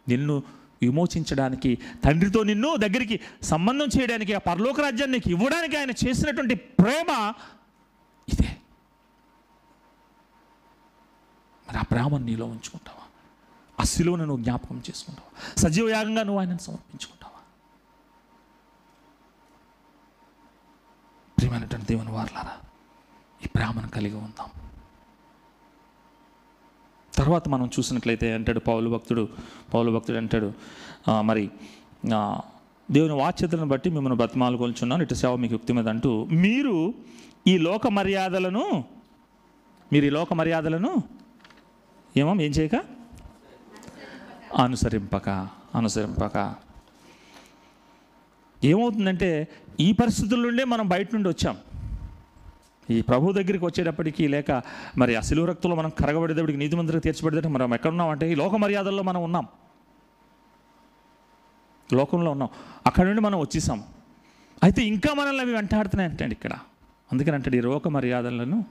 నిన్ను 0.08 0.42
విమోచించడానికి 0.82 1.78
తండ్రితో 2.04 2.42
నిన్ను 2.42 2.76
దగ్గరికి 2.76 3.20
సంబంధం 3.42 3.88
చేయడానికి 4.00 4.34
ఆ 4.34 4.38
పరలోక 4.38 4.80
రాజ్యాన్ని 4.80 5.16
నీకు 5.16 5.30
ఇవ్వడానికి 5.30 5.76
ఆయన 5.76 5.90
చేసినటువంటి 5.90 6.54
ప్రేమ 6.54 7.34
ఇదే. 8.28 8.56
మరి 11.68 11.78
ఆ 11.78 11.82
ప్రేమను 11.82 12.24
నీలో 12.24 12.46
ఉంచుకుంటావా? 12.46 13.02
ఆ 13.80 13.84
శిలువను 13.84 14.24
నువ్వు 14.24 14.42
జ్ఞాపకం 14.42 14.82
చేసుకుంటావా? 14.90 15.30
సజీవయాగంగా 15.56 16.22
నువ్వు 16.22 16.40
ఆయనను 16.40 16.58
సమర్పించుకుంటావా? 16.58 17.40
ప్రియమైనటువంటి 21.38 21.86
దేవుని 21.86 22.10
వారలారా 22.10 22.54
ఈ 23.44 23.48
ప్రేమను 23.48 23.88
కలిగి 23.88 24.14
ఉందాం. 24.14 24.50
తర్వాత 27.18 27.48
మనం 27.48 27.66
చూసినట్లయితే 27.66 28.32
అంటాడు 28.32 28.60
పౌలు 28.60 28.90
భక్తుడు 28.90 29.28
పౌలు 29.74 29.90
భక్తుడు 29.90 30.16
అంటాడు 30.16 30.52
మరి 31.20 31.50
దేవుని 32.90 33.12
వాచ్యతలను 33.12 33.68
బట్టి 33.68 33.90
మిమ్మల్ని 33.90 34.16
బ్రతిమాలు 34.16 34.56
కొలుచున్నాను 34.56 35.02
ఇటు 35.02 35.14
సేవ 35.14 35.36
మీకు 35.36 35.54
యుక్తి 35.54 35.72
మీద 35.72 35.88
అంటూ 35.88 36.24
మీరు 36.24 36.94
ఈ 37.46 37.58
లోక 37.58 37.86
మర్యాదలను 37.88 38.84
మీరు 39.92 40.04
ఈ 40.04 40.10
లోక 40.10 40.34
మర్యాదలను 40.34 41.02
ఏమో 42.16 42.32
ఏం 42.32 42.50
చేయక? 42.50 42.76
అనుసరింపక 44.56 45.28
అనుసరింపక. 45.74 46.54
ఏమవుతుందంటే 48.64 49.30
ఈ 49.80 49.92
పరిస్థితుల 49.92 50.40
నుండే 50.40 50.64
మనం 50.64 50.88
బయట 50.88 51.14
నుండి 51.14 51.28
వచ్చాం. 51.28 51.56
ఈ 52.90 53.02
ప్రభు 53.02 53.32
దగ్గరికి 53.32 53.64
వచ్చేటప్పటికి 53.64 54.28
లేక 54.28 54.62
మరి 54.98 55.16
ఆ 55.16 55.20
రక్తులు 55.44 55.74
మనం 55.74 55.90
కరగబడేటప్పటికి 55.90 56.58
నీతి 56.58 56.76
మంత్రికి 56.76 57.02
తీర్చబడేటప్పుడు 57.02 57.52
మనం 57.52 57.74
ఎక్కడున్నాం 57.74 58.08
అంటే 58.08 58.32
ఈ 58.32 58.34
లోక 58.34 58.54
మర్యాదల్లో 58.54 59.02
మనం 59.02 59.22
ఉన్నాం. 59.22 59.46
లోకంలో 61.92 62.30
ఉన్నాం. 62.30 62.48
అక్కడ 62.86 63.06
నుండి 63.06 63.20
మనం 63.20 63.38
వచ్చేసాం. 63.38 63.84
అయితే 64.62 64.82
ఇంకా 64.82 65.14
మనల్ని 65.14 65.42
అవి 65.42 65.52
వెంటాడుతున్నాయి 65.52 66.10
అంటాడు 66.10 66.32
ఇక్కడ. 66.32 66.52
అందుకని 67.12 67.34
అంటే 67.34 67.58
ఈ 67.58 67.60
లోక 67.60 67.88
మర్యాదలను 67.88 68.64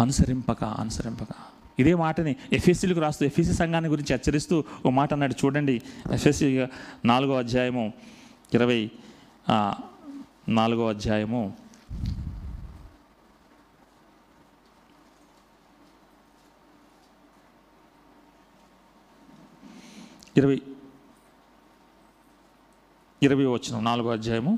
అనుసరింపక 0.00 0.64
అనుసరింపక. 0.64 1.26
ఇదే 1.78 1.94
మాటని 1.94 2.36
ఎఫ్ఎస్సీలకు 2.52 3.00
రాస్తూ 3.00 3.26
ఎఫ్ఎస్సి 3.26 3.54
సంఘాన్ని 3.54 3.90
గురించి 3.90 4.12
హెచ్చరిస్తూ 4.12 4.64
ఓ 4.86 4.90
మాట 4.90 5.12
అన్నాడు. 5.12 5.34
చూడండి 5.44 5.82
ఎఫ్ఎస్సి 6.12 6.66
నాలుగో 7.04 7.38
అధ్యాయము 7.38 7.92
ఇరవై 8.54 8.90
నాలుగో 10.48 10.88
అధ్యాయము 10.88 11.52
ఇరవై 20.36 20.56
ఇరవై 23.22 23.44
వచ్చిన 23.48 23.76
నాలుగో 23.80 24.08
అధ్యాయము. 24.10 24.52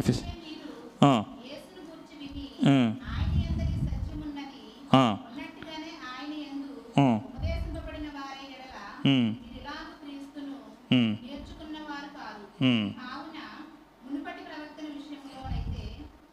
ఎఫ్ఎస్ 0.00 0.20
మీరు 0.36 0.70
ఆ, 1.02 1.10
యేసును 1.46 1.82
గూర్చి 1.88 2.14
విని 2.22 2.44
ఆ, 2.64 2.74
ఆయన 3.10 3.36
యందలి 3.44 3.76
సత్యమున్నది 3.86 4.62
ఆ, 4.92 5.02
ఉన్నట్టుగానే 5.28 5.92
ఆయన 6.10 6.32
యందు 6.42 6.72
ఆ, 6.96 7.06
ఉపదేశింపబడిన 7.20 8.08
వారి 8.18 8.42
ఎడల 8.48 8.76
ఉమ్, 9.10 9.28
మీరు 9.36 9.56
ఇలాగు 9.58 9.92
క్రీస్తును 10.00 10.56
ఉమ్, 10.92 11.10
నేర్చుకున్న 11.24 11.78
వారు 11.88 12.10
కాదు 12.18 12.44
ఉమ్. 12.68 12.84
కావున 13.00 13.38
మునుపటి 14.04 14.42
ప్రవర్తన 14.48 14.86
విషయంలోనైతే 14.96 15.84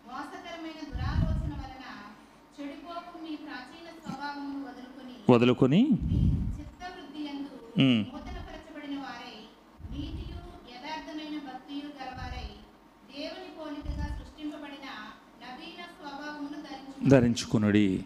మోసకరమైన 0.07 0.79
దురాలోచన 0.91 1.53
వలన 1.61 1.85
చెడిపోకు 2.57 3.15
మీ 3.25 3.33
ప్రాచీన 3.45 3.87
స్వభావమును 3.99 4.59
వదులుకొని 4.67 5.15
వదులుకొని 5.31 5.81
మీ 6.03 6.19
చిత్తవృద్ధి 6.57 7.21
యందు 7.27 7.53
ఉమ్. 7.81 8.01
నూతనపరచబడిన 8.07 8.95
వారై 9.01 9.35
నీతియు 9.93 10.39
యథార్థమైన 10.71 11.35
భక్తియు 11.47 11.87
గలవారై 11.97 12.47
దేవుని 13.11 13.51
పోలికగా 13.57 14.05
సృష్టింపబడిన 14.17 14.87
నవీన 15.41 15.81
స్వభావమును 15.95 16.59
ధరించు 16.65 16.96
ధరించుకునుడి. 17.07 17.99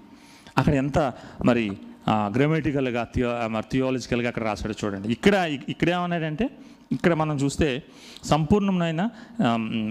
అక్కడ 0.57 0.73
ఎంత 0.73 1.13
మరి 1.45 1.71
గ్రామటికల్గా 2.09 3.07
థియో 3.15 3.47
మరి 3.47 3.63
థియాలజికల్గా 3.71 4.27
అక్కడ 4.27 4.43
రాశాడు 4.43 4.85
చూడండి. 4.85 5.09
ఇక్కడ 5.09 5.57
ఇక్కడ 5.69 5.89
ఏమన్నాడంటే 5.89 6.49
ఇక్కడ 6.91 7.13
మనం 7.13 7.35
చూస్తే 7.35 7.83
సంపూర్ణమునైన 8.23 9.09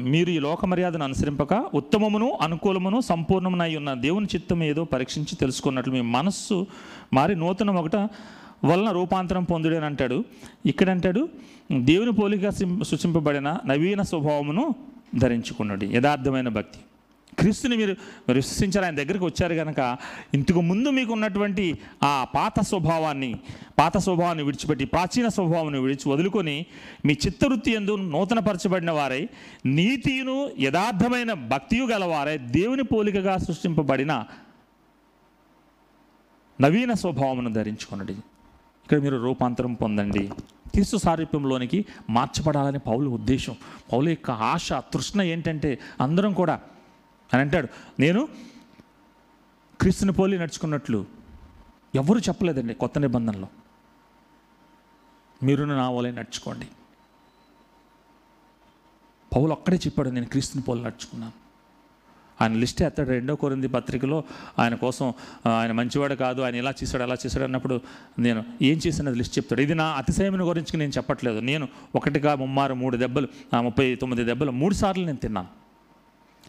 మీరు 0.02 0.30
ఈ 0.30 0.38
లోక 0.38 0.66
మర్యాదను 0.66 1.04
అనుసరింపక 1.04 1.66
ఉత్తమమును 1.74 2.38
అనుకూలమును 2.40 3.00
సంపూర్ణమునై 3.00 3.76
ఉన్న 3.76 3.94
దేవుని 3.94 4.26
చిత్తం 4.34 4.62
ఏదో 4.62 4.84
పరీక్షించి 4.84 5.36
తెలుసుకున్నట్లు 5.36 5.92
మీ 5.92 6.00
మనస్సు 6.00 6.66
మారి 7.12 7.36
నూతనం 7.36 7.76
ఒకట 7.76 7.96
వలన 8.64 8.90
రూపాంతరం 8.90 9.44
పొందుడు 9.44 9.76
అని 9.76 9.84
అంటాడు. 9.84 10.24
ఇక్కడ 10.66 10.90
అంటాడు 10.90 11.28
దేవుని 11.72 12.12
పోలిక 12.12 12.48
సిం- 12.48 12.82
సృష్టింపబడిన 12.82 13.58
నవీన 13.66 14.02
స్వభావమును 14.02 14.74
ధరించుకున్నాడు 15.18 15.84
యథార్థమైన 15.84 16.48
భక్తి. 16.48 16.78
క్రీస్తుని 17.40 17.76
మీరు 17.76 17.94
మీరు 18.28 18.36
విశ్వసించారు 18.36 18.84
ఆయన 18.84 18.96
దగ్గరికి 18.96 19.24
వచ్చారు 19.24 19.54
కనుక 19.54 19.80
ఇంతకు 20.34 20.60
ముందు 20.60 20.88
మీకు 20.88 21.12
ఉన్నటువంటి 21.12 21.78
ఆ 22.02 22.26
పాత 22.34 22.60
స్వభావాన్ని 22.60 23.30
పాత 23.78 23.96
స్వభావాన్ని 23.98 24.44
విడిచిపెట్టి 24.44 24.84
ప్రాచీన 24.84 25.28
స్వభావాన్ని 25.28 25.80
విడిచి 25.80 26.06
వదులుకొని 26.08 26.66
మీ 27.04 27.16
చిత్తవృత్తి 27.26 27.72
ఎందు 27.72 27.96
నూతనపరచబడిన 27.96 28.90
వారై 28.90 29.28
నీతియును 29.66 30.50
యథార్థమైన 30.60 31.32
భక్తియు 31.32 31.84
గలవారై 31.84 32.38
దేవుని 32.38 32.82
పోలికగా 32.82 33.36
సృష్టింపబడిన 33.36 34.24
నవీన 36.60 36.92
స్వభావమును 36.92 37.52
ధరించుకున్నది 37.52 38.16
ఇక్కడ 38.84 38.98
మీరు 38.98 39.16
రూపాంతరం 39.16 39.74
పొందండి. 39.74 40.30
క్రీస్తు 40.72 40.96
సారూప్యంలోనికి 40.96 41.78
మార్చబడాలని 42.10 42.78
పౌలు 42.78 43.08
ఉద్దేశం. 43.10 43.56
పౌలు 43.92 44.08
యొక్క 44.08 44.30
ఆశ 44.30 44.72
తృష్ణ 44.72 45.22
ఏంటంటే 45.22 45.78
అందరం 46.00 46.32
కూడా 46.32 46.60
అని 47.32 47.40
అంటాడు. 47.42 47.68
నేను 48.00 48.28
క్రీస్తుని 49.80 50.12
పోలి 50.12 50.38
నడుచుకున్నట్లు 50.38 51.06
ఎవరు 51.94 52.18
చెప్పలేదండి 52.18 52.74
కొత్త 52.74 52.98
నిబంధనలో. 52.98 53.48
మీరు 55.42 55.64
నా 55.64 55.90
వలె 55.90 56.10
నడుచుకోండి. 56.12 56.66
పౌలు 59.36 59.52
ఒక్కడే 59.52 59.76
చెప్పాడు 59.76 60.08
నేను 60.08 60.26
క్రీస్తుని 60.26 60.62
పోలి 60.62 60.82
నడుచుకున్నాను. 60.82 61.32
ఆయన 62.40 62.52
లిస్టే 62.52 62.84
అతడు 62.84 63.08
రెండో 63.08 63.34
కొరింది 63.36 63.68
పత్రికలో 63.68 64.24
ఆయన 64.58 64.74
కోసం 64.74 65.12
ఆయన 65.46 65.72
మంచివాడు 65.72 66.14
కాదు 66.14 66.40
ఆయన 66.42 66.54
ఇలా 66.54 66.72
చేశాడు 66.82 67.02
అలా 67.02 67.16
చేశాడు 67.26 67.44
అన్నప్పుడు 67.44 67.80
నేను 68.18 68.44
ఏం 68.62 68.80
చేసినది 68.86 69.16
లిస్ట్ 69.16 69.38
చెప్తాడు. 69.38 69.60
ఇది 69.60 69.74
నా 69.74 69.86
అతిశయమును 70.00 70.44
గురించి 70.44 70.76
నేను 70.76 70.92
చెప్పట్లేదు. 70.92 71.40
నేను 71.40 71.68
ఒకటిగా 71.94 72.34
ముమ్మారు 72.34 72.74
మూడు 72.74 72.96
దెబ్బలు 72.96 73.28
ముప్పై 73.60 73.94
తొమ్మిది 73.94 74.24
దెబ్బలు 74.24 74.50
మూడు 74.50 74.74
సార్లు 74.74 75.06
నేను 75.06 75.18
తిన్నాను. 75.18 75.59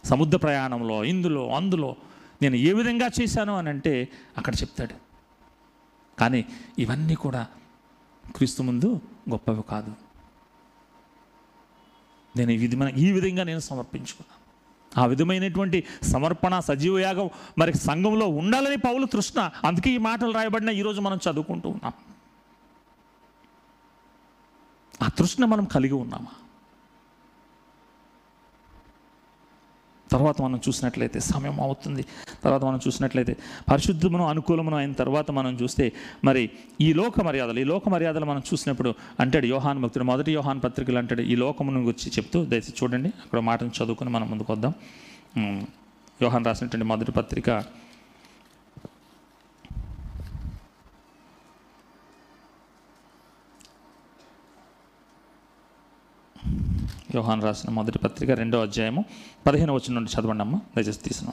సముద్ర 0.03 0.37
ప్రయాణంలో 0.37 1.03
ఇందులో 1.03 1.49
అందులో 1.49 1.95
నేను 2.41 2.55
ఏ 2.55 2.73
విధంగా 2.73 3.09
చేశాను 3.21 3.57
అని 3.57 3.69
అంటే 3.69 4.09
అక్కడ 4.37 4.55
చెప్తాడు. 4.55 4.95
కానీ 6.19 6.45
ఇవన్నీ 6.79 7.15
కూడా 7.15 7.47
క్రీస్తు 8.35 8.63
ముందు 8.63 9.01
గొప్పవి 9.29 9.63
కాదు. 9.69 9.93
నేను 12.37 12.51
ఈ 12.51 12.57
విధమైన 12.57 12.89
ఈ 12.89 13.11
విధంగా 13.11 13.43
నేను 13.43 13.59
సమర్పించుకున్నాను 13.59 14.41
ఆ 15.01 15.05
విధమైనటువంటి 15.05 15.83
సమర్పణ 16.03 16.59
సజీవ 16.59 16.99
యాగం 16.99 17.29
మరి 17.57 17.73
సంఘంలో 17.73 18.27
ఉండాలని 18.27 18.77
పౌలు 18.77 19.05
తృష్ణ 19.05 19.49
అందుకే 19.67 19.89
ఈ 19.89 19.97
మాటలు 19.97 20.31
రాయబడిన 20.31 20.69
ఈరోజు 20.69 21.01
మనం 21.01 21.19
చదువుకుంటూ 21.29 21.69
ఉన్నాం. 21.69 21.93
ఆ 25.03 25.07
తృష్ణ 25.07 25.45
మనం 25.45 25.65
కలిగి 25.65 25.93
ఉన్నామా? 25.93 26.50
తర్వాత 30.11 30.41
మనం 30.41 30.59
చూసినట్లయితే 30.67 31.19
సమయం 31.19 31.59
అవుతుంది. 31.61 32.05
తర్వాత 32.43 32.63
మనం 32.63 32.79
చూసినట్లయితే 32.87 33.37
పరిశుద్ధమును 33.71 34.27
అనుకూలమును 34.27 34.77
అయిన 34.77 34.93
తర్వాత 34.93 35.31
మనం 35.31 35.53
చూస్తే 35.61 35.91
మరి 36.23 36.49
ఈ 36.81 36.93
లోక 36.93 37.21
మర్యాదలు 37.21 37.59
ఈ 37.59 37.63
లోక 37.63 37.89
మర్యాదలు 37.89 38.25
మనం 38.25 38.41
చూసినప్పుడు 38.53 38.93
అంటాడు 39.19 39.45
యోహాన్ 39.45 39.79
భక్తుడు 39.79 40.03
మొదటి 40.03 40.31
యోహాన్ 40.31 40.61
పత్రికలు 40.63 40.97
అంటాడు 40.97 41.21
ఈ 41.21 41.35
లోకమును 41.35 41.81
గురించి 41.81 42.11
చెప్తూ 42.11 42.45
దయచేసి 42.45 42.73
చూడండి. 42.83 43.09
అక్కడ 43.09 43.39
మాటను 43.39 43.71
చదువుకుని 43.77 44.09
మనం 44.09 44.29
ముందుకు 44.31 44.53
వద్దాం. 44.53 44.73
యోహాన్ 46.21 46.45
రాసినటువంటి 46.45 46.87
మొదటి 46.87 47.11
పత్రిక 47.11 47.49
యోహాన్ 57.15 57.43
రాసిన 57.43 57.69
మొదటి 57.69 57.99
పత్రిక 57.99 58.31
రెండో 58.31 58.61
అధ్యాయము 58.61 59.01
పదిహేను 59.47 59.73
వచ్చిన 59.73 59.93
నుండి 59.93 60.11
చదవండి 60.11 60.41
అమ్మ 60.41 60.55
దయచేసి 60.75 60.99
శరీర 61.03 61.29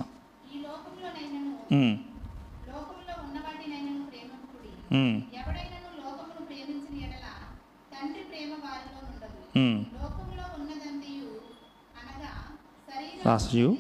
రాసయు 13.27 13.71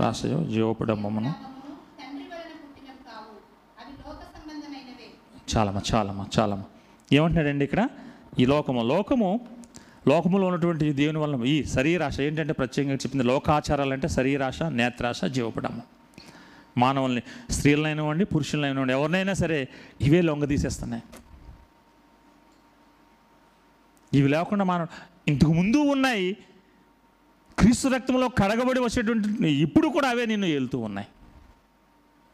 రాసయు 0.00 0.44
జీవోపడమ్మను 0.44 1.32
చాలమ్మా 5.50 5.80
చాలమ్మా 5.94 6.24
చాలమ్మా. 6.38 6.66
ఏమంటున్నాడండి 7.12 7.64
ఇక్కడ? 7.64 7.82
ఈ 8.38 8.44
లోకము 8.44 8.82
లోకము 8.82 9.28
లోకములో 10.08 10.46
ఉన్నటువంటి 10.46 10.92
దేవుని 10.92 11.18
వలన 11.18 11.44
ఈ 11.44 11.64
శరీరాశ 11.64 12.20
ఏంటంటే 12.20 12.52
ప్రత్యేకంగా 12.52 12.94
చెప్పింది 12.94 13.24
లోకాచారాలు 13.24 13.92
అంటే 13.92 14.08
శరీరాశ 14.08 14.62
నేత్రాశ 14.62 15.24
జీవపడము 15.24 15.82
మానవుల్ని 16.78 17.22
స్త్రీలైనవ్వండి 17.50 18.24
పురుషులైనవ్వండి 18.24 18.92
ఎవరినైనా 18.92 19.32
సరే 19.32 19.68
ఇవే 20.00 20.20
లొంగ 20.20 20.44
తీసేస్తున్నాయి. 20.44 21.02
ఇవి 24.14 24.28
లేకుండా 24.28 24.64
మానవ 24.64 24.86
ఇంతకు 25.28 25.52
ముందు 25.52 25.76
ఉన్నాయి. 25.76 26.36
క్రీస్తు 27.58 27.88
రక్తంలో 27.88 28.28
కడగబడి 28.28 28.80
వచ్చేటువంటి 28.80 29.48
ఇప్పుడు 29.48 29.88
కూడా 29.88 30.08
అవే 30.08 30.26
నిన్ను 30.26 30.46
ఏలుతూ 30.46 30.78
ఉన్నాయి. 30.78 31.06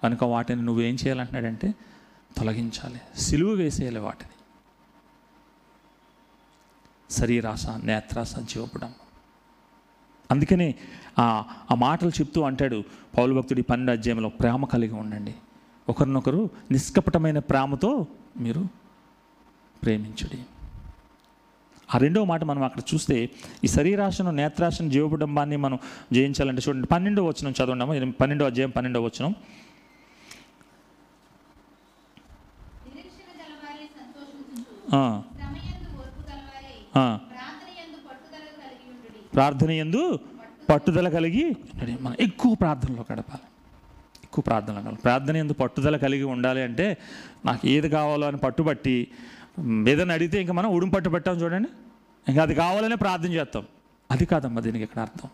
కనుక 0.02 0.24
వాటిని 0.24 0.62
నువ్వేం 0.62 0.94
చేయాలంటున్నాడంటే 0.94 1.74
తొలగించాలి. 2.36 3.20
సిలువ 3.20 3.50
వేసేయాలి 3.50 3.98
వాటిని. 3.98 4.39
శరీరాశ 7.10 7.66
నేత్రాశ 7.68 8.38
జీవపడం 8.38 8.94
అందుకనే 10.30 10.74
ఆ 11.18 11.44
ఆ 11.70 11.74
మాటలు 11.74 12.08
చెప్తూ 12.08 12.42
అంటాడు 12.42 12.84
పౌలు 13.18 13.34
భక్తుడి 13.34 13.62
పన్నెండు 13.62 13.92
అధ్యాయంలో 13.92 14.28
ప్రేమ 14.28 14.64
కలిగి 14.64 14.92
ఉండండి. 14.92 15.34
ఒకరినొకరు 15.88 16.50
నిష్కపటమైన 16.70 17.38
ప్రేమతో 17.38 18.06
మీరు 18.40 18.64
ప్రేమించుడి. 19.82 20.38
ఆ 21.94 21.98
రెండవ 21.98 22.24
మాట 22.24 22.44
మనం 22.44 22.62
అక్కడ 22.62 22.82
చూస్తే 22.94 23.30
ఈ 23.64 23.66
శరీరాశను 23.66 24.30
నేత్రాశను 24.30 24.90
జీవకుటుంబాన్ని 24.90 25.56
మనం 25.56 25.78
జయించాలంటే 26.12 26.62
చూడండి. 26.68 26.86
పన్నెండో 26.86 27.24
వచనం 27.24 27.50
చదవండి 27.50 27.96
ఇది 27.96 28.10
పన్నెండో 28.10 28.44
అధ్యాయం 28.44 28.70
పన్నెండో 28.70 29.02
వచనం. 29.02 29.34
ఆ, 34.94 35.22
శ్రమయందు 35.36 35.98
ఓర్పు 35.98 36.30
గలవారై 36.30 36.74
ఆ. 36.74 36.79
ప్రార్థన 39.34 39.70
ఎందు 39.70 40.18
పట్టుదల 40.70 41.08
కలిగి. 41.08 41.44
మనం 42.00 42.16
ఎక్కువ 42.20 42.54
ప్రార్థనలో 42.54 43.04
గడపాలి. 43.12 43.46
ఎక్కువ 44.24 44.42
ప్రార్థనలో 44.42 44.80
గడపాలి. 44.80 44.96
ప్రార్థన 44.96 45.36
ఎందు 45.36 45.52
పట్టుదల 45.52 45.96
కలిగి 45.96 46.22
ఉండాలి 46.22 46.62
అంటే 46.62 46.96
నాకు 47.44 47.66
ఏది 47.66 47.88
కావాలో 47.88 48.26
అని 48.26 48.36
పట్టుబట్టి 48.36 49.08
ఏదైనా 49.88 50.14
అడిగితే 50.14 50.40
ఇంకా 50.40 50.52
మనం 50.52 50.70
ఉడుం 50.70 50.88
పట్టు 50.88 51.08
పెట్టాం 51.08 51.36
చూడండి. 51.36 51.68
ఇంకా 52.28 52.42
అది 52.42 52.54
కావాలనే 52.54 52.94
ప్రార్థన 52.94 53.32
చేస్తాం. 53.32 53.66
అది 54.10 54.24
కాదమ్మా 54.24 54.60
దీనికి 54.60 54.84
ఇక్కడ 54.84 55.00
అర్థం. 55.00 55.28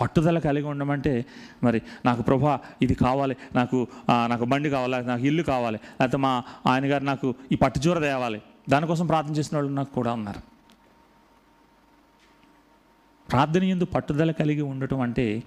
పట్టుదల 0.00 0.38
కలిగి 0.38 0.66
ఉండమంటే 0.66 1.26
మరి 1.62 1.82
నాకు 2.04 2.22
ప్రభా 2.22 2.60
ఇది 2.82 2.94
కావాలి 2.94 3.36
నాకు 3.54 3.86
నాకు 4.28 4.44
బండి 4.44 4.70
కావాలి 4.70 5.06
నాకు 5.06 5.24
ఇల్లు 5.24 5.42
కావాలి 5.42 5.78
లేకపోతే 6.00 6.16
మా 6.16 6.42
ఆయన 6.66 6.84
గారు 6.92 7.04
నాకు 7.04 7.34
ఈ 7.52 7.54
పట్టుచూర 7.54 7.98
తేవాలి. 7.98 8.42
దానికోసం 8.68 9.06
ప్రార్థన 9.06 9.34
చేసిన 9.36 9.56
వాళ్ళు 9.56 9.72
నాకు 9.72 9.92
కూడా 9.92 10.12
ఉన్నారు. 10.12 10.54
ప్రార్థన 13.30 13.62
ఎందు 13.62 13.84
పట్టుదల 13.84 14.30
కలిగి 14.30 14.62
ఉండటం 14.62 15.00
అంటే 15.00 15.42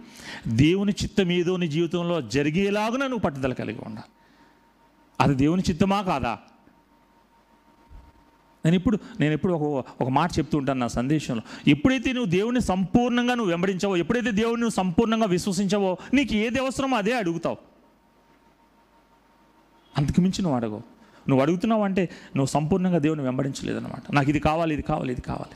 దేవుని 0.47 0.93
చిత్తం 1.03 1.31
ఏదో 1.31 1.57
నీ 1.57 1.67
జీవితంలో 1.67 2.21
జరిగేలాగున 2.21 2.99
నువ్వు 2.99 3.19
పట్టుదల 3.19 3.53
కలిగి 3.53 3.79
ఉండాలి. 3.85 4.11
అది 5.19 5.35
దేవుని 5.35 5.63
చిత్తమా 5.69 6.01
కాదా? 6.01 6.39
నేను 8.65 8.75
ఇప్పుడు 8.75 8.99
నేను 9.19 9.33
ఎప్పుడు 9.33 9.53
ఒక 9.53 9.85
ఒక 10.01 10.09
మాట 10.09 10.31
చెప్తూ 10.39 10.57
ఉంటాను 10.57 10.79
నా 10.79 10.87
సందేశంలో. 10.87 11.41
ఎప్పుడైతే 11.67 12.13
నువ్వు 12.13 12.31
దేవుని 12.31 12.61
సంపూర్ణంగా 12.61 13.35
నువ్వు 13.35 13.49
వెంబడించావో 13.49 13.97
ఎప్పుడైతే 13.97 14.31
దేవుని 14.31 14.61
నువ్వు 14.61 14.75
సంపూర్ణంగా 14.75 15.25
విశ్వసించావో 15.25 15.97
నీకు 16.13 16.33
ఏది 16.33 16.59
అవసరమో 16.59 16.97
అదే 16.97 17.13
అడుగుతావు. 17.13 17.57
అంతకు 19.97 20.21
మించి 20.21 20.41
నువ్వు 20.41 20.57
అడగవు. 20.57 20.96
నువ్వు 21.29 21.41
అడుగుతున్నావు 21.41 21.83
అంటే 21.83 22.09
నువ్వు 22.35 22.45
సంపూర్ణంగా 22.45 22.97
దేవుని 22.97 23.21
వెంబడించలేదన్నమాట. 23.21 24.11
నాకు 24.13 24.29
ఇది 24.29 24.39
కావాలి 24.39 24.73
ఇది 24.73 24.81
కావాలి 24.81 25.11
ఇది 25.11 25.21
కావాలి. 25.21 25.55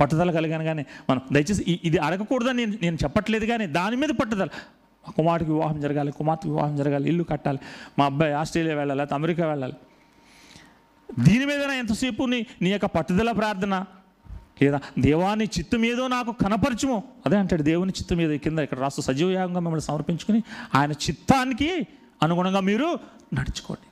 పట్టుదల 0.00 0.30
కలిగాను 0.30 0.64
కానీ 0.64 0.84
మనం 1.10 1.20
దయచేసి 1.32 1.80
ఇది 1.84 1.98
అడగకూడదని 1.98 2.56
నేను 2.56 2.78
నేను 2.82 2.98
చెప్పట్లేదు 3.04 3.46
కానీ 3.46 3.66
దాని 3.66 3.96
మీద 3.96 4.08
పట్టుదల. 4.08 4.48
మా 5.04 5.12
కుమారుడికి 5.16 5.50
వివాహం 5.50 5.80
జరగాలి 5.80 6.12
కుమార్తెకి 6.12 6.54
వివాహం 6.54 6.76
జరగాలి 6.76 7.08
ఇల్లు 7.08 7.24
కట్టాలి 7.24 7.58
మా 7.98 8.04
అబ్బాయి 8.04 8.32
ఆస్ట్రేలియా 8.32 8.76
వెళ్ళాలి 8.76 8.98
లేకపోతే 8.98 9.14
అమెరికా 9.14 9.46
వెళ్ళాలి. 9.46 9.76
దీని 11.20 11.44
మీద 11.46 11.60
ఎంతసేపు 11.60 12.22
నీ 12.22 12.46
నీ 12.62 12.70
యొక్క 12.70 12.86
పట్టుదల 12.86 13.30
ప్రార్థన? 13.30 13.84
లేదా 14.62 14.80
దేవాని 14.98 15.44
చిత్తం 15.44 15.84
ఏదో 15.84 16.06
నాకు 16.06 16.32
కనపరచుము. 16.32 17.02
అదే 17.26 17.36
అంటాడు 17.36 17.62
దేవుని 17.62 17.90
చిత్తం 17.90 18.20
ఏదో 18.20 18.36
కింద 18.38 18.58
ఇక్కడ 18.58 18.78
రాస్తూ 18.78 19.02
సజీవయాగంగా 19.02 19.60
మిమ్మల్ని 19.60 19.82
సమర్పించుకుని 19.82 20.42
ఆయన 20.74 20.92
చిత్తానికి 20.92 21.86
అనుగుణంగా 22.22 22.60
మీరు 22.60 22.98
నడుచుకోండి. 23.34 23.86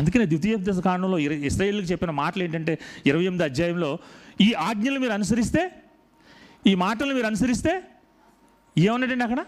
అందుకనే 0.00 0.26
ద్వితీయ 0.26 0.56
కాండంలో 0.84 1.18
ఇర- 1.18 1.44
ఇస్రాయేల్కి 1.44 1.92
చెప్పిన 1.92 2.10
మాటలు 2.10 2.42
ఏంటంటే 2.42 2.78
ఇరవై 3.06 3.22
ఎనిమిది 3.22 3.44
అధ్యాయంలో 3.44 3.98
ఈ 4.40 4.52
ఆజ్ఞలు 4.52 4.98
మీరు 4.98 5.12
అనుసరిస్తే 5.12 5.82
ఈ 6.66 6.74
మాటలు 6.74 7.14
మీరు 7.14 7.26
అనుసరిస్తే 7.26 7.82
ఏమన్నాడండి 8.78 9.24
అక్కడ? 9.24 9.44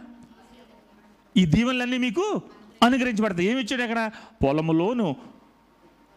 ఈ 1.37 1.45
దీవెనలన్నీ 1.45 1.99
మీకు 1.99 2.43
అనుగ్రహించబడతాయి. 2.83 3.49
ఏమి 3.49 3.61
ఇచ్చాడు 3.61 3.83
అక్కడ? 3.83 4.11
పొలములోను 4.45 5.17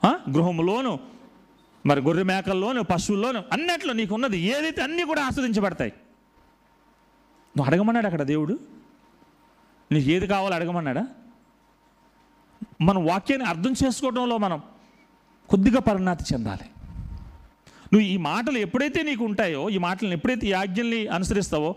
గృహములోను 0.07 0.99
మరి 1.85 2.01
గొర్రె 2.01 2.23
మేకల్లోను 2.23 2.83
పశువుల్లోను 2.83 3.43
అన్నట్లో 3.53 3.93
నీకు 3.93 4.13
ఉన్నది. 4.15 4.37
ఏదైతే 4.39 4.81
అన్నీ 4.81 5.03
కూడా 5.03 5.25
ఆస్వాదించబడతాయి. 5.25 5.93
నువ్వు 7.57 7.73
అడగమన్నాడు 7.73 8.05
అక్కడ 8.05 8.23
దేవుడు? 8.23 8.59
నీకు 9.91 10.09
ఏది 10.09 10.27
కావాలో 10.27 10.55
అడగమన్నాడా? 10.55 11.07
మన 12.81 12.97
వాక్యాన్ని 13.11 13.47
అర్థం 13.47 13.73
చేసుకోవడంలో 13.85 14.37
మనం 14.37 14.61
కొద్దిగా 15.49 15.79
పరిణాతి 15.79 16.23
చెందాలి. 16.33 16.65
నువ్వు 17.93 18.07
ఈ 18.07 18.17
మాటలు 18.17 18.57
ఎప్పుడైతే 18.57 19.03
నీకు 19.03 19.25
ఉంటాయో 19.25 19.69
ఈ 19.69 19.77
మాటలను 19.77 20.13
ఎప్పుడైతే 20.13 20.47
ఈ 20.47 20.51
ఆజ్ఞల్ని 20.51 21.07
అనుసరిస్తావో 21.07 21.75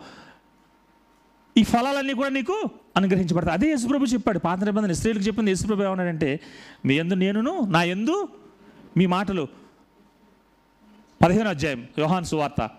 ఈ 1.56 1.62
ఫలాలన్నీ 1.62 2.14
కూడా 2.14 2.28
నీకు 2.28 2.70
అనుగ్రహించబడతాయి. 2.96 3.54
అదే 3.54 3.68
యేసుప్రభు 3.70 4.04
చెప్పాడు 4.04 4.38
పాత 4.38 4.64
నిబంధన 4.64 4.92
స్త్రీలకు 4.92 5.24
చెప్పింది 5.24 5.50
యేసుప్రభు 5.50 5.82
ఏమన్నాడంటే 5.82 6.40
మీ 6.84 6.94
ఎందు 6.94 7.14
నేనును 7.14 7.60
నా 7.60 7.82
ఎందు 7.82 8.28
మీ 8.96 9.06
మాటలు. 9.06 9.48
పదిహేను 11.22 11.48
అధ్యాయం 11.48 11.88
యోహాన్ 11.98 12.24
సువార్త. 12.24 12.70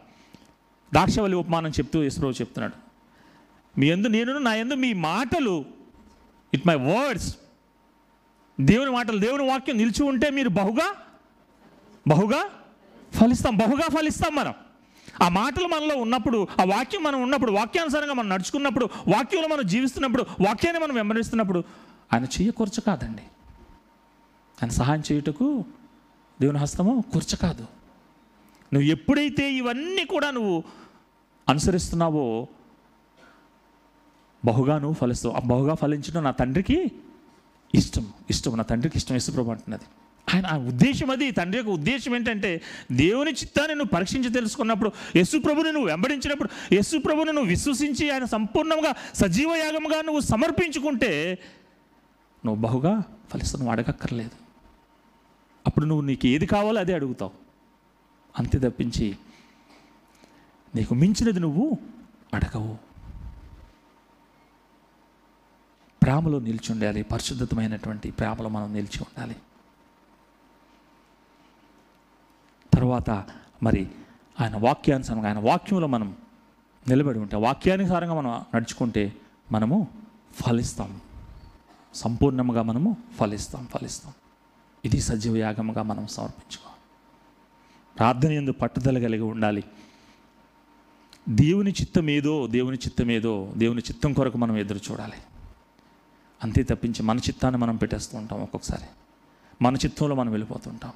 దాక్షవల్లి 0.93 1.37
ఉపమానం 1.37 1.69
చెప్తూ 1.69 2.03
యేసుప్రభు 2.03 2.31
చెప్తున్నాడు 2.31 2.73
మీ 3.79 3.87
ఎందు 3.87 4.07
నేనును 4.07 4.39
నా 4.39 4.55
ఎందు 4.55 4.73
మీ 4.73 4.93
మాటలు 4.93 5.65
ఇట్ 6.53 6.67
మై 6.67 6.75
వర్డ్స్ 6.75 7.35
దేవుని 8.61 8.91
మాటలు 8.91 9.17
దేవుని 9.17 9.47
వాక్యం 9.47 9.77
నిలిచి 9.77 10.03
ఉంటే 10.03 10.29
మీరు 10.29 10.49
బహుగా 10.49 10.95
బహుగా 12.07 12.49
ఫలిస్తాం 13.13 13.57
బహుగా 13.57 13.87
ఫలిస్తాం 13.87 14.35
మనం. 14.35 14.53
ఆ 15.21 15.29
మాటలు 15.29 15.67
మనలో 15.67 15.95
ఉన్నప్పుడు 15.95 16.47
ఆ 16.61 16.63
వాక్యం 16.63 17.03
మనం 17.03 17.21
ఉన్నప్పుడు 17.21 17.51
వాక్యానుసారంగా 17.51 18.13
మనం 18.13 18.29
నడుచుకున్నప్పుడు 18.29 18.85
వాక్యంలో 18.85 19.47
మనం 19.47 19.67
జీవిస్తున్నప్పుడు 19.67 20.21
వాక్యాన్ని 20.21 20.83
మనం 20.83 20.95
వెంబడిస్తున్నప్పుడు 20.95 21.63
ఆయన 22.13 22.23
చెయ్య 22.23 22.51
కూర్చ 22.51 22.79
కాదండి. 22.79 23.21
ఆయన 24.63 24.69
సహాయం 24.69 25.03
చేయుటకు 25.11 25.65
దేవుని 26.41 26.57
హస్తము 26.57 27.03
కూర్చ 27.13 27.35
కాదు. 27.35 27.61
నువ్వు 28.73 28.81
ఎప్పుడైతే 28.81 29.53
ఇవన్నీ 29.53 30.05
కూడా 30.05 30.31
నువ్వు 30.31 30.63
అనుసరిస్తున్నావో 31.49 32.47
బహుగా 34.45 34.79
నువ్వు 34.79 34.93
ఫలిస్తావు. 34.93 35.35
ఆ 35.35 35.39
బహుగా 35.39 35.73
ఫలించడం 35.73 36.23
నా 36.23 36.31
తండ్రికి 36.31 36.91
ఇష్టం 37.75 38.13
ఇష్టం 38.29 38.57
నా 38.57 38.63
తండ్రికి 38.63 38.97
ఇష్టం 38.97 39.15
యేసుప్రభు 39.15 39.49
అంటున్నది. 39.49 39.83
ఆయన 40.33 40.45
ఆ 40.45 40.57
ఉద్దేశం 40.57 41.09
అది. 41.09 41.31
తండ్రి 41.31 41.57
యొక్క 41.57 41.71
ఉద్దేశం 41.71 42.15
ఏంటంటే 42.15 42.61
దేవుని 42.91 43.31
చిత్తాన్ని 43.31 43.75
నువ్వు 43.75 43.89
పరీక్షించి 43.89 44.29
తెలుసుకున్నప్పుడు 44.29 44.91
యశుప్రభుని 45.15 45.71
నువ్వు 45.71 45.89
వెంబడించినప్పుడు 45.89 46.49
యశుప్రభుని 46.73 47.33
నువ్వు 47.33 47.49
విశ్వసించి 47.49 48.09
ఆయన 48.09 48.25
సంపూర్ణంగా 48.25 48.95
సజీవయాగముగా 49.13 50.01
నువ్వు 50.01 50.19
సమర్పించుకుంటే 50.19 51.39
నువ్వు 52.45 52.61
బహుగా 52.61 53.03
ఫలితం 53.33 53.59
నువ్వు 53.59 53.71
అడగక్కర్లేదు 53.71 54.49
అప్పుడు 55.67 55.85
నువ్వు 55.85 56.05
నీకు 56.05 56.27
ఏది 56.27 56.45
కావాలో 56.45 56.79
అదే 56.79 56.93
అడుగుతావు. 56.93 57.31
అంతే 58.39 58.59
తప్పించి 58.59 59.15
నీకు 60.75 60.95
మించినది 60.95 61.39
నువ్వు 61.39 61.77
అడగవు. 62.33 62.88
ప్రేమలో 66.03 66.39
నిలిచి 66.39 66.71
ఉండాలి. 66.71 67.03
పరిశుద్ధతమైనటువంటి 67.03 68.11
ప్రేమలో 68.11 68.49
మనం 68.49 68.73
నిలిచి 68.73 69.01
ఉండాలి. 69.01 69.35
తర్వాత 72.73 73.25
మరి 73.63 73.87
ఆయన 74.41 74.57
వాక్యానుసారంగా 74.57 75.27
ఆయన 75.27 75.39
వాక్యంలో 75.39 75.87
మనం 75.87 76.15
నిలబడి 76.87 77.19
ఉంటే 77.19 77.37
వాక్యానుసారంగా 77.37 78.13
మనం 78.13 78.45
నడుచుకుంటే 78.55 79.13
మనము 79.51 79.87
ఫలిస్తాం. 80.33 81.01
సంపూర్ణంగా 81.93 82.61
మనము 82.61 82.97
ఫలిస్తాం 83.19 83.67
ఫలిస్తాం. 83.67 84.13
ఇది 84.85 85.01
సజీవ 85.01 85.37
యాగముగా 85.37 85.83
మనం 85.83 86.07
సమర్పించుకోవాలి. 86.07 86.79
ప్రార్థన 87.97 88.31
ఎందు 88.31 88.51
పట్టుదల 88.51 88.99
కలిగి 88.99 89.21
ఉండాలి. 89.21 89.63
దేవుని 91.29 91.71
చిత్తం 91.71 92.09
ఏదో 92.09 92.47
దేవుని 92.47 92.77
చిత్తం 92.77 93.11
ఏదో 93.11 93.53
దేవుని 93.57 93.81
చిత్తం 93.81 94.13
కొరకు 94.13 94.37
మనం 94.37 94.57
ఎదురు 94.57 94.79
చూడాలి. 94.91 95.13
అంతే 96.43 96.63
తప్పించి 96.63 97.03
మన 97.03 97.17
చిత్తాన్ని 97.17 97.61
మనం 97.61 97.75
పెట్టేస్తూ 97.75 98.17
ఉంటాం 98.17 98.41
ఒక్కొక్కసారి. 98.41 98.83
మన 99.61 99.75
చిత్తంలో 99.75 100.15
మనం 100.15 100.31
వెళ్ళిపోతుంటాం. 100.31 100.91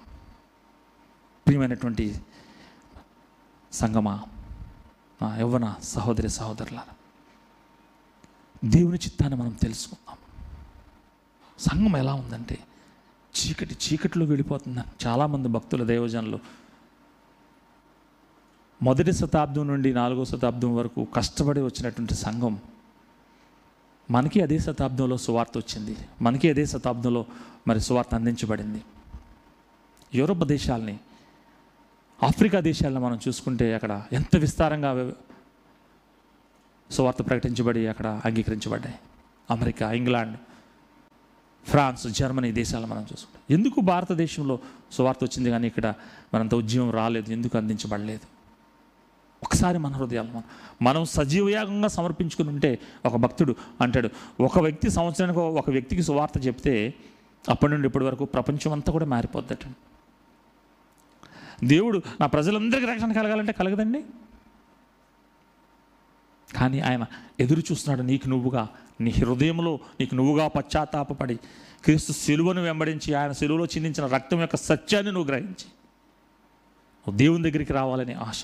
ప్రియమైనటువంటి 1.47 2.21
సంగమా 3.71 4.23
నా 5.21 5.38
యవ్వన 5.38 5.75
సహోదరి 5.84 6.29
సహోదరుల 6.29 6.79
దేవుని 8.65 8.97
చిత్తాన్ని 8.97 9.39
మనం 9.39 9.51
తెలుసుకుందాం. 9.51 10.17
సంఘం 11.60 11.97
ఎలా 11.97 12.13
ఉందంటే 12.13 12.60
చీకటి 13.34 13.73
చీకటిలో 13.73 14.25
వెళ్ళిపోతుందని 14.25 15.08
చాలామంది 15.08 15.47
భక్తుల 15.47 15.84
దైవజనులు 15.84 16.39
మొదటి 18.84 19.13
శతాబ్దం 19.13 19.67
నుండి 19.67 19.93
నాలుగో 19.93 20.25
శతాబ్దం 20.25 20.75
వరకు 20.75 21.08
కష్టపడి 21.15 21.62
వచ్చినటువంటి 21.62 22.13
సంఘం 22.13 22.60
మనకి 24.12 24.42
అదే 24.42 24.60
శతాబ్దంలో 24.60 25.18
సువార్త 25.18 25.52
వచ్చింది. 25.58 25.98
మనకి 26.22 26.50
అదే 26.50 26.66
శతాబ్దంలో 26.66 27.26
మరి 27.68 27.80
సువార్త 27.80 28.16
అందించబడింది. 28.16 28.82
యూరోప్ 30.16 30.44
దేశాలని 30.44 31.00
ఆఫ్రికా 32.24 32.60
దేశాలను 32.60 33.00
మనం 33.00 33.20
చూసుకుంటే 33.28 33.74
అక్కడ 33.74 34.04
ఎంత 34.13 34.38
విస్తారంగా 34.38 35.13
సువార్త 36.92 37.26
ప్రకటించబడి 37.26 37.88
అక్కడ 37.88 38.22
అంగీకరించబడ్డాయి. 38.26 38.96
అమెరికా 39.52 39.92
ఇంగ్లాండ్ 39.92 40.38
ఫ్రాన్స్ 41.68 42.08
జర్మనీ 42.08 42.52
దేశాలను 42.52 42.88
మనం 42.88 43.02
చూసుకుంటాం. 43.02 43.60
ఎందుకు 43.60 43.82
భారతదేశంలో 43.82 44.60
సువార్త 44.92 45.20
వచ్చింది 45.24 45.50
కానీ 45.50 45.68
ఇక్కడ 45.68 45.94
మనంత 46.34 46.56
ఉద్యమం 46.56 46.92
రాలేదు 46.92 47.32
ఎందుకు 47.32 47.58
అందించబడలేదు? 47.58 48.33
ఒకసారి 49.43 49.77
మన 49.77 49.93
హృదయాలు 49.93 50.29
మనం 50.29 50.43
మనం 50.82 51.06
సజీవయాగంగా 51.06 51.88
సమర్పించుకుని 51.88 52.49
ఉంటే 52.49 52.71
ఒక 53.06 53.15
భక్తుడు 53.15 53.56
అంటాడు 53.82 54.10
ఒక 54.39 54.60
వ్యక్తి 54.60 54.89
సంవత్సరానికి 54.89 55.39
ఒక 55.39 55.69
వ్యక్తికి 55.69 56.03
సువార్త 56.03 56.38
చెప్తే 56.47 56.93
అప్పటి 57.49 57.71
నుండి 57.73 57.88
ఇప్పటి 57.88 58.06
వరకు 58.06 58.25
ప్రపంచం 58.25 58.71
అంతా 58.71 58.89
కూడా 58.91 59.06
మారిపోద్దట. 59.06 59.63
దేవుడు 61.63 62.01
నా 62.21 62.25
ప్రజలందరికీ 62.27 62.88
రక్షణ 62.91 63.12
కలగాలంటే 63.12 63.51
కలగదండి? 63.51 64.01
కానీ 66.56 66.79
ఆయన 66.79 67.03
ఎదురు 67.39 67.60
చూస్తున్నాడు 67.60 68.01
నీకు 68.08 68.27
నువ్వుగా 68.29 68.63
నీ 69.01 69.12
హృదయంలో 69.12 69.79
నీకు 69.99 70.15
నువ్వుగా 70.15 70.47
పశ్చాత్తాపపడి 70.47 71.36
క్రీస్తు 71.84 72.12
శిలువను 72.12 72.62
వెంబడించి 72.62 73.13
ఆయన 73.13 73.32
శిలువలో 73.32 73.65
చిందించిన 73.65 74.06
రక్తం 74.06 74.39
యొక్క 74.39 74.56
సత్యాన్ని 74.56 75.12
నువ్వు 75.12 75.27
గ్రహించి 75.32 75.67
దేవుని 77.13 77.43
దగ్గరికి 77.43 77.73
రావాలని 77.73 78.13
ఆశ. 78.13 78.43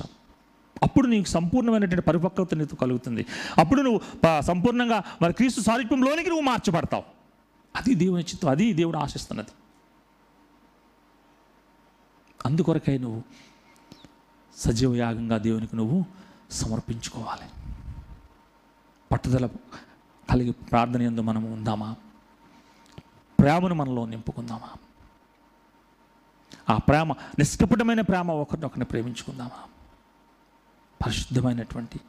అప్పుడు 0.84 1.08
నీకు 1.08 1.28
సంపూర్ణమైనటువంటి 1.28 2.02
పరిపక్వత 2.02 2.54
నీకు 2.54 2.76
కలుగుతుంది. 2.76 3.26
అప్పుడు 3.58 3.82
నువ్వు 3.82 4.42
సంపూర్ణంగా 4.42 5.04
మరి 5.22 5.34
క్రీస్తు 5.34 5.62
సారూప్యంలోనికి 5.62 6.30
నువ్వు 6.30 6.44
మార్చబడతావు. 6.44 7.04
అది 7.76 7.96
దేవుని 7.96 8.24
చిత్తం 8.24 8.50
అది 8.50 8.74
దేవుడు 8.74 8.98
ఆశిస్తున్నది. 8.98 9.48
అందుకొరకై 12.46 12.98
నువ్వు 12.98 13.24
సజీవ 14.58 14.96
యాగంగా 14.96 15.38
దేవునికి 15.38 15.76
నువ్వు 15.76 16.06
సమర్పించుకోవాలి. 16.52 17.50
పట్టుదల 19.12 19.46
కలిగి 20.30 20.52
ప్రార్థన 20.52 21.02
ఎందు 21.02 21.22
మనము 21.22 21.54
ఉందామా? 21.54 21.96
ప్రేమను 23.40 23.76
మనలో 23.76 24.06
నింపుకుందామా? 24.06 24.70
ఆ 26.70 26.78
ప్రేమ 26.78 27.12
నిష్కపటమైన 27.12 28.02
ప్రేమ 28.02 28.32
ఒకరినొకరిని 28.32 28.86
ప్రేమించుకుందామా? 28.86 29.64
పరిశుద్ధమైనటువంటి 31.06 32.00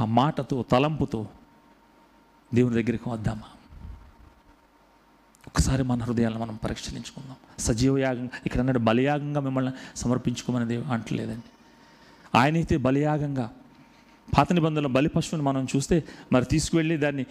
ఆ 0.00 0.04
మాటతో 0.04 0.64
తలంపుతో 0.72 1.26
దేవుని 2.54 2.82
దగ్గరికి 2.82 3.08
వద్దామా? 3.08 3.48
ఒకసారి 5.46 5.82
మన 5.82 6.02
హృదయాలను 6.02 6.38
మనం 6.38 6.56
పరిశీలించుకుందాం. 6.64 7.36
సజీవ 7.58 7.98
యాగం 7.98 8.26
ఇక్కడ 8.46 8.60
అన్నాడు 8.60 8.78
బలియాగంగా 8.78 9.40
మిమ్మల్ని 9.40 9.72
సమర్పించుకోమని 9.96 10.66
దేవు 10.68 10.84
అంటలేదండి. 10.92 11.50
ఆయనైతే 12.38 12.76
బలియాగంగా 12.76 13.50
పాత 14.38 14.52
నిబంధనలో 14.52 14.88
బలి 14.88 15.08
పశువుని 15.08 15.42
మనం 15.42 15.66
చూస్తే 15.76 16.04
మరి 16.32 16.44
తీసుకువెళ్ళి 16.44 16.96
దాన్ని 16.96 17.24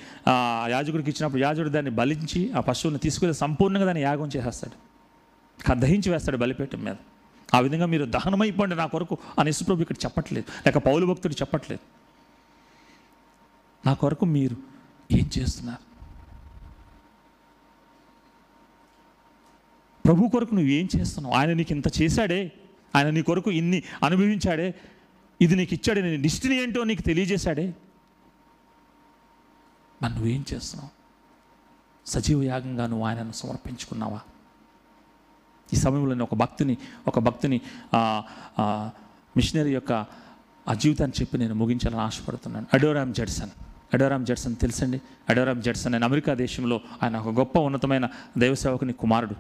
యాజకుడికి 0.70 1.10
ఇచ్చినప్పుడు 1.10 1.42
యాజకుడు 1.42 1.70
దాన్ని 1.70 1.92
బలించి 1.92 2.42
ఆ 2.54 2.60
పశువుని 2.60 3.00
తీసుకువెళ్ళి 3.00 3.38
సంపూర్ణంగా 3.38 3.86
దాన్ని 3.86 4.04
యాగం 4.04 4.30
చేసేస్తాడు. 4.36 4.78
దహించి 5.80 6.10
వేస్తాడు 6.12 6.38
బలిపేటం 6.38 6.84
మీద. 6.84 6.96
ఆ 7.54 7.60
విధంగా 7.60 7.86
మీరు 7.86 8.06
దహనమైపోండి 8.06 8.76
నా 8.76 8.86
కొరకు 8.86 9.18
అని 9.40 9.50
యశుప్రభు 9.50 9.82
ఇక్కడ 9.82 9.96
చెప్పట్లేదు. 10.06 10.46
లేక 10.66 10.78
పౌలు 10.78 11.06
భక్తుడు 11.06 11.34
చెప్పట్లేదు. 11.34 12.02
నా 13.88 13.94
కొరకు 13.94 14.26
మీరు 14.26 14.58
ఏం 15.12 15.30
చేస్తున్నారు? 15.38 15.92
ప్రభు 20.06 20.28
కొరకు 20.28 20.56
నువ్వు 20.56 20.72
ఏం 20.72 20.88
చేస్తున్నావు? 20.96 21.36
ఆయన 21.36 21.54
నీకు 21.54 21.72
ఇంత 21.72 22.02
చేశాడే? 22.02 22.52
ఆయన 22.96 23.10
నీ 23.10 23.22
కొరకు 23.22 23.52
ఇన్ని 23.52 23.84
అనుభవించాడే? 24.04 24.76
ఇది 25.42 25.56
నీకు 25.56 25.74
ఇచ్చాడు? 25.74 26.00
నీ 26.00 26.18
డిస్టినీ 26.18 26.56
ఏంటో 26.56 26.84
నీకు 26.84 27.02
తెలియజేశాడే? 27.02 27.74
మరి 30.02 30.14
నువ్వేం 30.14 30.46
చేస్తున్నావు? 30.54 31.02
సజీవ 32.10 32.44
యాగంగా 32.44 32.88
నువ్వు 32.88 33.06
ఆయనను 33.06 33.32
సమర్పించుకున్నావా? 33.32 34.20
ఈ 35.74 35.78
సమయంలో 35.78 36.14
నేను 36.14 36.24
ఒక 36.24 36.36
భక్తుని 36.36 36.78
ఒక 37.08 37.20
భక్తుని 37.20 37.62
మిషనరీ 39.38 39.72
యొక్క 39.72 40.06
ఆ 40.68 40.74
జీవితాన్ని 40.74 41.22
చెప్పి 41.22 41.38
నేను 41.38 41.56
ముగించాలని 41.56 42.02
ఆశపడుతున్నాను. 42.02 42.66
అడోరామ్ 42.74 43.14
జడ్సన్. 43.14 43.50
అడోరామ్ 43.94 44.26
జడ్సన్ 44.26 44.56
తెలుసండి? 44.56 45.02
అడోరామ్ 45.30 45.62
జడ్సన్ 45.62 45.94
ఆయన 45.94 46.04
అమెరికా 46.04 46.34
దేశంలో 46.34 46.82
ఆయన 47.04 47.18
ఒక 47.18 47.40
గొప్ప 47.40 47.58
ఉన్నతమైన 47.60 48.08
దైవసేవకుని 48.38 48.94
కుమారుడు. 48.94 49.36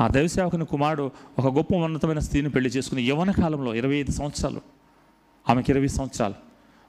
ఆ 0.00 0.08
దైవసేవకుని 0.08 0.66
కుమారుడు 0.66 1.10
ఒక 1.38 1.54
గొప్ప 1.54 1.74
ఉన్నతమైన 1.74 2.18
స్త్రీని 2.18 2.50
పెళ్ళి 2.50 2.70
చేసుకుని 2.70 3.02
యవన 3.02 3.30
కాలంలో 3.30 3.74
ఇరవై 3.74 3.94
ఐదు 3.94 4.12
సంవత్సరాలు 4.12 4.60
ఆమెకి 5.50 5.72
ఇరవై 5.72 5.86
సంవత్సరాలు. 5.86 6.34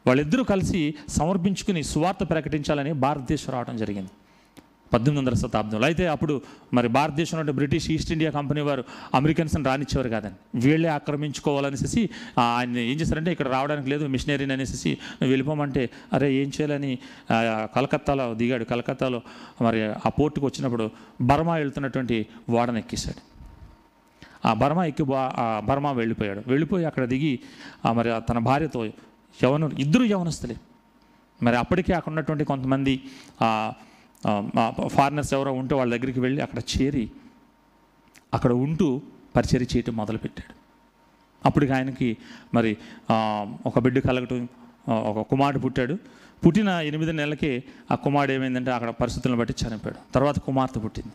వాళ్ళిద్దరూ 0.07 0.43
కలిసి 0.43 0.95
సమర్పించుకుని 1.09 1.83
సువార్త 1.83 2.29
ప్రకటించాలని 2.29 2.93
భారతదేశం 2.93 3.53
రావడం 3.53 3.77
జరిగింది. 3.77 4.09
పద్దెనిమిది 4.93 5.19
వందల 5.19 5.35
శతాబ్దంలో. 5.41 5.85
అయితే 5.85 6.03
అప్పుడు 6.07 6.33
మరి 6.73 6.87
భారతదేశంలో 6.97 7.53
బ్రిటిష్ 7.59 7.87
ఈస్ట్ 7.91 8.11
ఇండియా 8.15 8.31
కంపెనీ 8.31 8.61
వారు 8.61 8.83
అమెరికన్స్ని 9.15 9.63
రానిచ్చేవారు 9.69 10.09
కాదని 10.09 10.59
వీళ్ళే 10.65 10.89
ఆక్రమించుకోవాలనేసి 10.89 12.01
ఆయన 12.39 12.77
ఏం 12.91 12.97
చేశారంటే 13.01 13.31
ఇక్కడ 13.35 13.47
రావడానికి 13.55 13.89
లేదు 13.93 14.05
మిషనరీని 14.15 14.53
అనేసి 14.53 14.91
వెళ్ళిపోమంటే 15.21 15.83
అరే 16.13 16.29
ఏం 16.41 16.49
చేయాలని 16.55 16.91
కలకత్తాలో 17.75 18.27
దిగాడు. 18.41 18.67
కలకత్తాలో 18.73 19.21
మరి 19.61 19.81
ఆ 20.05 20.09
పోర్టుకు 20.19 20.45
వచ్చినప్పుడు 20.45 20.87
బర్మా 21.21 21.55
వెళ్తున్నటువంటి 21.63 22.19
వాడని 22.49 22.79
ఎక్కేశాడు. 22.83 23.21
ఆ 24.47 24.51
బర్మా 24.53 24.85
ఎక్కి 24.85 25.03
ఆ 25.17 25.45
బర్మా 25.65 25.91
వెళ్ళిపోయాడు. 26.01 26.41
వెళ్ళిపోయి 26.47 26.85
అక్కడ 26.85 27.05
దిగి 27.13 27.33
మరి 27.91 28.09
తన 28.29 28.39
భార్యతో 28.49 28.81
యవను 29.43 29.67
ఇద్దరు 29.79 30.03
యవనస్తులే. 30.03 30.55
మరి 31.43 31.55
అప్పటికే 31.61 31.93
అక్కడ 31.93 32.11
ఉన్నటువంటి 32.11 32.43
కొంతమంది 32.51 32.93
ఫారినర్స్ 34.97 35.33
ఎవరో 35.37 35.51
ఉంటే 35.61 35.73
వాళ్ళ 35.75 35.91
దగ్గరికి 35.95 36.21
వెళ్ళి 36.25 36.41
అక్కడ 36.45 36.59
చేరి 36.73 37.05
అక్కడ 38.33 38.51
ఉంటూ 38.65 38.87
పరిచర్య 39.35 39.67
చేయటం 39.73 39.93
మొదలుపెట్టాడు. 40.01 40.53
అప్పటికి 41.47 41.73
ఆయనకి 41.77 42.09
మరి 42.53 42.71
ఒక 43.65 43.79
బిడ్డ 43.85 43.99
కలగటం 44.07 44.47
ఒక 45.09 45.19
కుమారుడు 45.31 45.61
పుట్టాడు. 45.65 45.95
పుట్టిన 46.43 46.69
ఎనిమిది 46.89 47.13
నెలలకే 47.19 47.51
ఆ 47.91 47.95
కుమారుడు 48.05 48.33
ఏమైందంటే 48.37 48.71
అక్కడ 48.71 48.91
పరిస్థితులను 49.01 49.39
బట్టి 49.39 49.53
చనిపోయాడు. 49.61 49.99
తర్వాత 50.15 50.37
కుమార్తె 50.47 50.79
పుట్టింది. 50.79 51.13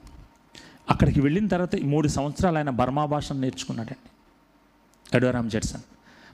అక్కడికి 0.90 1.20
వెళ్ళిన 1.24 1.46
తర్వాత 1.54 1.74
ఈ 1.82 1.84
మూడు 1.92 2.08
సంవత్సరాలు 2.16 2.56
ఆయన 2.60 2.70
బర్మా 2.80 3.04
భాషను 3.12 3.40
నేర్చుకున్నాడండి. 3.40 4.08
ఎడోరామ్ 5.16 5.50
జడ్సన్ 5.50 5.84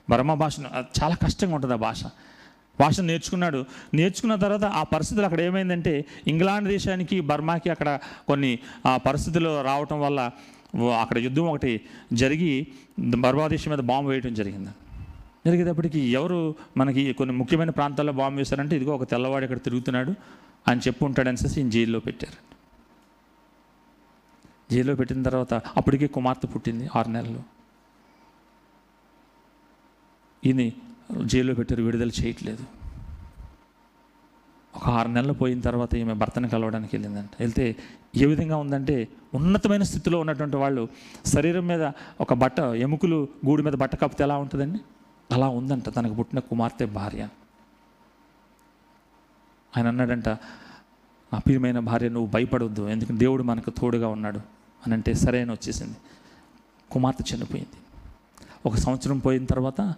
బర్మా 0.09 0.33
భాషను 0.41 0.69
చాలా 0.99 1.15
కష్టంగా 1.25 1.55
ఉంటుంది 1.57 1.73
ఆ 1.73 1.81
భాష. 1.87 2.01
భాష 2.79 2.99
నేర్చుకున్నాడు. 3.09 3.59
నేర్చుకున్న 3.99 4.35
తర్వాత 4.43 4.65
ఆ 4.79 4.83
పరిస్థితులు 4.93 5.25
అక్కడ 5.27 5.41
ఏమైందంటే 5.49 5.93
ఇంగ్లాండ్ 6.27 6.67
దేశానికి 6.69 7.19
బర్మాకి 7.31 7.69
అక్కడ 7.75 7.89
కొన్ని 8.27 8.51
పరిస్థితులు 9.05 9.51
రావటం 9.69 9.99
వల్ల 10.05 10.19
అక్కడ 11.01 11.17
యుద్ధం 11.17 11.45
ఒకటి 11.51 11.73
జరిగి 12.13 12.51
బర్మా 13.23 13.47
దేశం 13.47 13.71
మీద 13.71 13.83
బాంబు 13.91 14.09
వేయటం 14.09 14.33
జరిగింది. 14.33 14.71
జరిగేటప్పటికి 15.45 15.99
ఎవరు 16.19 16.39
మనకి 16.77 17.03
కొన్ని 17.13 17.33
ముఖ్యమైన 17.37 17.69
ప్రాంతాల్లో 17.69 18.13
బాంబు 18.13 18.37
వేశారంటే 18.37 18.75
ఇదిగో 18.75 18.91
ఒక 18.95 19.05
తెల్లవాడు 19.11 19.45
ఇక్కడ 19.47 19.59
తిరుగుతున్నాడు 19.67 20.13
అని 20.67 20.81
చెప్పు 20.87 21.03
ఉంటాడు 21.05 21.29
అనేసి 21.29 21.59
ఈయన 21.59 21.69
జైల్లో 21.75 21.99
పెట్టారు. 22.07 22.39
జైల్లో 24.71 24.95
పెట్టిన 24.95 25.23
తర్వాత 25.29 25.53
అప్పటికే 25.53 26.07
కుమార్తె 26.07 26.47
పుట్టింది 26.47 26.85
ఆరు 26.95 27.09
నెలలు. 27.09 27.41
ఈయన 30.47 30.61
జైల్లో 31.23 31.53
పెట్టారు 31.53 31.83
విడుదల 31.83 32.09
చేయట్లేదు. 32.09 32.63
ఒక 34.75 34.89
ఆరు 34.89 35.07
నెలలు 35.07 35.33
పోయిన 35.33 35.59
తర్వాత 35.59 35.95
ఈమె 35.95 36.13
భర్తను 36.13 36.49
కలవడానికి 36.49 36.95
వెళ్ళిందంట. 36.95 37.29
వెళ్తే 37.39 37.75
ఏ 38.15 38.25
విధంగా 38.25 38.57
ఉందంటే 38.57 39.07
ఉన్నతమైన 39.33 39.83
స్థితిలో 39.83 40.19
ఉన్నటువంటి 40.19 40.57
వాళ్ళు 40.57 40.87
శరీరం 41.25 41.67
మీద 41.67 41.91
ఒక 42.21 42.33
బట్ట 42.33 42.59
ఎముకలు 42.59 43.27
గూడు 43.45 43.63
మీద 43.63 43.73
బట్ట 43.73 43.95
కప్పితే 43.95 44.23
ఎలా 44.23 44.37
ఉంటుందండి? 44.37 44.79
అలా 45.31 45.47
ఉందంట 45.47 45.95
తనకు 45.95 46.13
పుట్టిన 46.13 46.39
కుమార్తె 46.39 46.85
భార్య. 46.85 47.29
ఆయన 49.77 49.87
అన్నాడంట 49.87 50.29
నా 51.33 51.37
ప్రియమైన 51.37 51.79
భార్య 51.79 52.09
నువ్వు 52.09 52.31
భయపడొద్దు 52.31 52.89
ఎందుకంటే 52.89 53.19
దేవుడు 53.19 53.43
మనకు 53.43 53.69
తోడుగా 53.69 54.07
ఉన్నాడు. 54.07 54.37
అని 54.85 54.93
అంటే 54.93 55.13
సరైన 55.13 55.51
వచ్చేసింది. 55.51 55.97
కుమార్తె 56.91 57.35
చనిపోయింది. 57.35 57.79
ఒక 58.65 58.75
సంవత్సరం 58.75 59.19
పోయిన 59.19 59.45
తర్వాత 59.45 59.95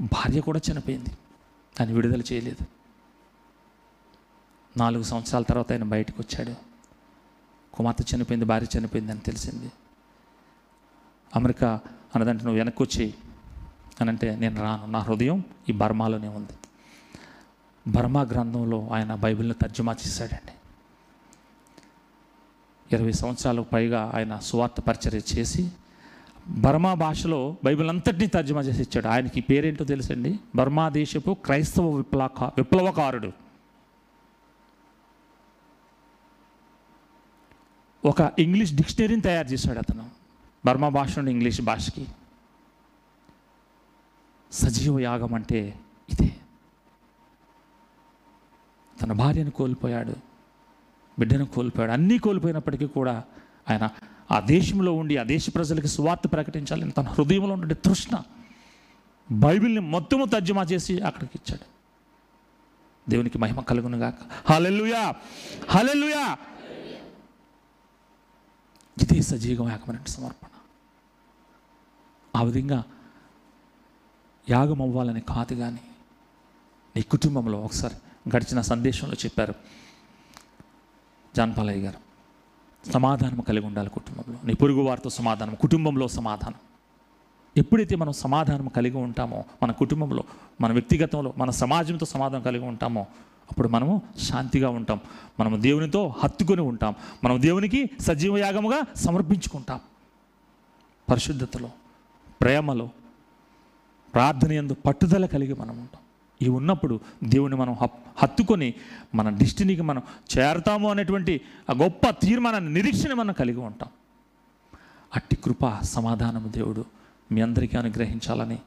భార్య 0.00 0.40
కూడా 0.40 0.60
చనిపోయింది. 0.72 1.10
దాన్ని 1.80 1.94
విడుదల 1.94 2.20
చేయలేదు. 2.20 2.66
నాలుగు 4.76 5.02
సంవత్సరాల 5.02 5.42
తర్వాత 5.42 5.72
ఆయన 5.72 5.84
బయటకు 5.84 6.22
వచ్చాడు. 6.22 6.54
కుమార్తె 7.76 8.16
చనిపోయింది 8.16 8.44
భార్య 8.44 8.66
చనిపోయింది 8.78 9.12
అని 9.12 9.20
తెలిసింది. 9.20 9.72
అమెరికా 11.36 11.80
అన్నదంటే 12.14 12.44
నువ్వు 12.44 12.58
వెనక్కి 12.58 12.82
వచ్చి 12.82 13.14
అని 14.00 14.10
అంటే 14.10 14.36
నేను 14.36 14.62
రాను. 14.62 14.86
నా 14.86 14.98
హృదయం 14.98 15.44
ఈ 15.68 15.72
బర్మాలోనే 15.72 16.28
ఉంది. 16.28 16.52
బర్మా 17.88 18.22
గ్రంథంలో 18.22 18.88
ఆయన 18.92 19.14
బైబిల్ని 19.14 19.54
తర్జుమా 19.54 19.92
చేశాడండి. 19.92 20.52
ఇరవై 22.96 23.12
సంవత్సరాలకు 23.12 23.68
పైగా 23.68 24.12
ఆయన 24.14 24.38
సువార్త 24.38 24.80
పరిచర్య 24.80 25.20
చేసి 25.38 25.72
బర్మా 26.48 26.94
భాషలో 26.94 27.56
బైబిల్ 27.64 27.88
అంతటినీ 27.88 28.26
తర్జుమా 28.26 28.60
చేసి 28.60 28.82
ఇచ్చాడు. 28.82 29.08
ఆయనకి 29.08 29.38
ఈ 29.38 29.42
పేరేంటో 29.42 29.84
తెలుసండి? 29.84 30.40
బర్మా 30.56 30.88
దేశపు 30.88 31.36
క్రైస్తవ 31.44 31.90
విప్లవ 31.90 32.28
విప్లవకారుడు. 32.42 33.32
ఒక 38.04 38.32
ఇంగ్లీష్ 38.38 38.74
డిక్షనరీని 38.74 39.22
తయారు 39.22 39.46
చేశాడు 39.46 39.78
అతను. 39.78 40.10
బర్మా 40.66 40.88
భాష 40.88 41.18
నుండి 41.18 41.30
ఇంగ్లీష్ 41.30 41.60
భాషకి. 41.60 42.06
సజీవ 44.52 45.00
యాగం 45.00 45.34
అంటే 45.34 45.74
ఇదే. 46.10 46.36
తన 49.02 49.12
భార్యను 49.12 49.50
కోల్పోయాడు 49.50 50.14
బిడ్డను 51.18 51.46
కోల్పోయాడు 51.46 51.92
అన్నీ 51.92 52.18
కోల్పోయినప్పటికీ 52.18 52.86
కూడా 52.86 53.24
ఆయన 53.70 53.88
ఆ 54.30 54.40
దేశంలో 54.40 54.92
ఉండి 54.92 55.16
ఆ 55.16 55.22
దేశ 55.22 55.50
ప్రజలకు 55.54 55.86
సువార్త 55.86 56.32
ప్రకటించాలని 56.32 56.90
తన 56.90 57.02
హృదయంలో 57.02 57.54
ఉండే 57.54 57.74
తృష్ణ 57.74 58.22
బైబిల్ని 59.30 59.80
మొత్తము 59.80 60.26
తర్జుమా 60.26 60.62
చేసి 60.62 61.00
అక్కడికి 61.00 61.32
ఇచ్చాడు. 61.36 61.66
దేవునికి 63.08 63.38
మహిమ 63.38 63.60
కలుగును 63.60 63.96
హలెల్లుయా 63.96 64.12
హలెల్లుయా! 64.48 65.14
హల్లెలూయా! 65.68 66.36
ఇదే 68.98 69.22
సజీవం 69.22 69.68
యాగమైన 69.68 70.04
సమర్పణ. 70.06 70.50
ఆ 72.36 72.42
విధంగా 72.42 72.84
యాగం 74.48 74.82
అవ్వాలని 74.82 75.20
కాదు 75.20 75.54
కానీ 75.54 75.82
నీ 76.96 77.02
కుటుంబంలో 77.02 77.60
ఒకసారి 77.60 77.94
గడిచిన 78.36 78.60
సందేశంలో 78.60 79.14
చెప్పారు. 79.14 79.54
జాన్పాలయ్య 81.36 81.80
గారు 81.80 82.09
సమాధానం 82.86 83.40
కలిగి 83.40 83.66
ఉండాలి 83.66 83.90
కుటుంబంలో. 83.90 84.38
నీ 84.44 84.54
పొరుగు 84.54 84.82
వారితో 84.82 85.10
సమాధానం 85.10 85.54
కుటుంబంలో 85.54 86.08
సమాధానం. 86.08 86.56
ఎప్పుడైతే 87.56 87.96
మనం 87.96 88.12
సమాధానం 88.12 88.68
కలిగి 88.68 88.96
ఉంటామో 88.96 89.44
మన 89.62 89.70
కుటుంబంలో 89.70 90.24
మన 90.60 90.72
వ్యక్తిగతంలో 90.72 91.34
మన 91.38 91.50
సమాజంతో 91.50 92.06
సమాధానం 92.06 92.44
కలిగి 92.44 92.64
ఉంటామో 92.64 93.06
అప్పుడు 93.50 93.68
మనము 93.68 94.02
శాంతిగా 94.22 94.68
ఉంటాం. 94.68 95.00
మనము 95.40 95.56
దేవునితో 95.56 96.14
హత్తుకొని 96.18 96.60
ఉంటాం. 96.60 96.94
మనం 97.24 97.42
దేవునికి 97.42 97.90
సజీవ 98.00 98.38
యాగముగా 98.38 98.82
సమర్పించుకుంటాం. 98.96 99.80
పరిశుద్ధతలో 101.10 101.70
ప్రేమలో 102.40 102.90
ప్రార్థన 104.14 104.52
ఎందు 104.52 104.74
పట్టుదల 104.74 105.26
కలిగి 105.26 105.54
మనం 105.54 105.78
ఉంటాం. 105.78 105.99
ఇవి 106.42 106.50
ఉన్నప్పుడు 106.50 107.00
దేవుని 107.24 107.56
మనం 107.56 107.76
హత్తుకొని 108.18 108.74
మన 109.14 109.28
డిస్టినీకి 109.28 109.82
మనం 109.82 110.02
చేరతాము 110.38 110.90
అనేటువంటి 110.90 111.40
ఆ 111.70 111.72
గొప్ప 111.72 112.10
తీర్మానాన్ని 112.10 112.74
నిరీక్షణ 112.74 113.14
మనం 113.14 113.32
కలిగి 113.32 113.58
ఉంటాం. 113.58 113.88
అట్టి 115.16 115.36
కృప 115.36 115.80
సమాధానము 115.82 116.48
దేవుడు 116.48 116.84
మీ 117.32 117.40
అందరికీ 117.40 117.76
అనుగ్రహించాలని 117.76 118.58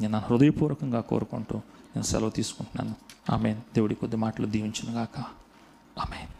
నేను 0.00 0.18
హృదయపూర్వకంగా 0.18 1.00
కోరుకుంటూ 1.00 1.56
నేను 1.56 2.02
సెలవు 2.02 2.30
తీసుకుంటున్నాను. 2.30 2.96
ఆమె 3.32 3.54
దేవుడి 3.54 3.94
కొద్ది 3.94 4.16
మాటలు 4.16 4.46
దీవించునుగాక. 4.46 5.18
ఆమె 5.98 6.35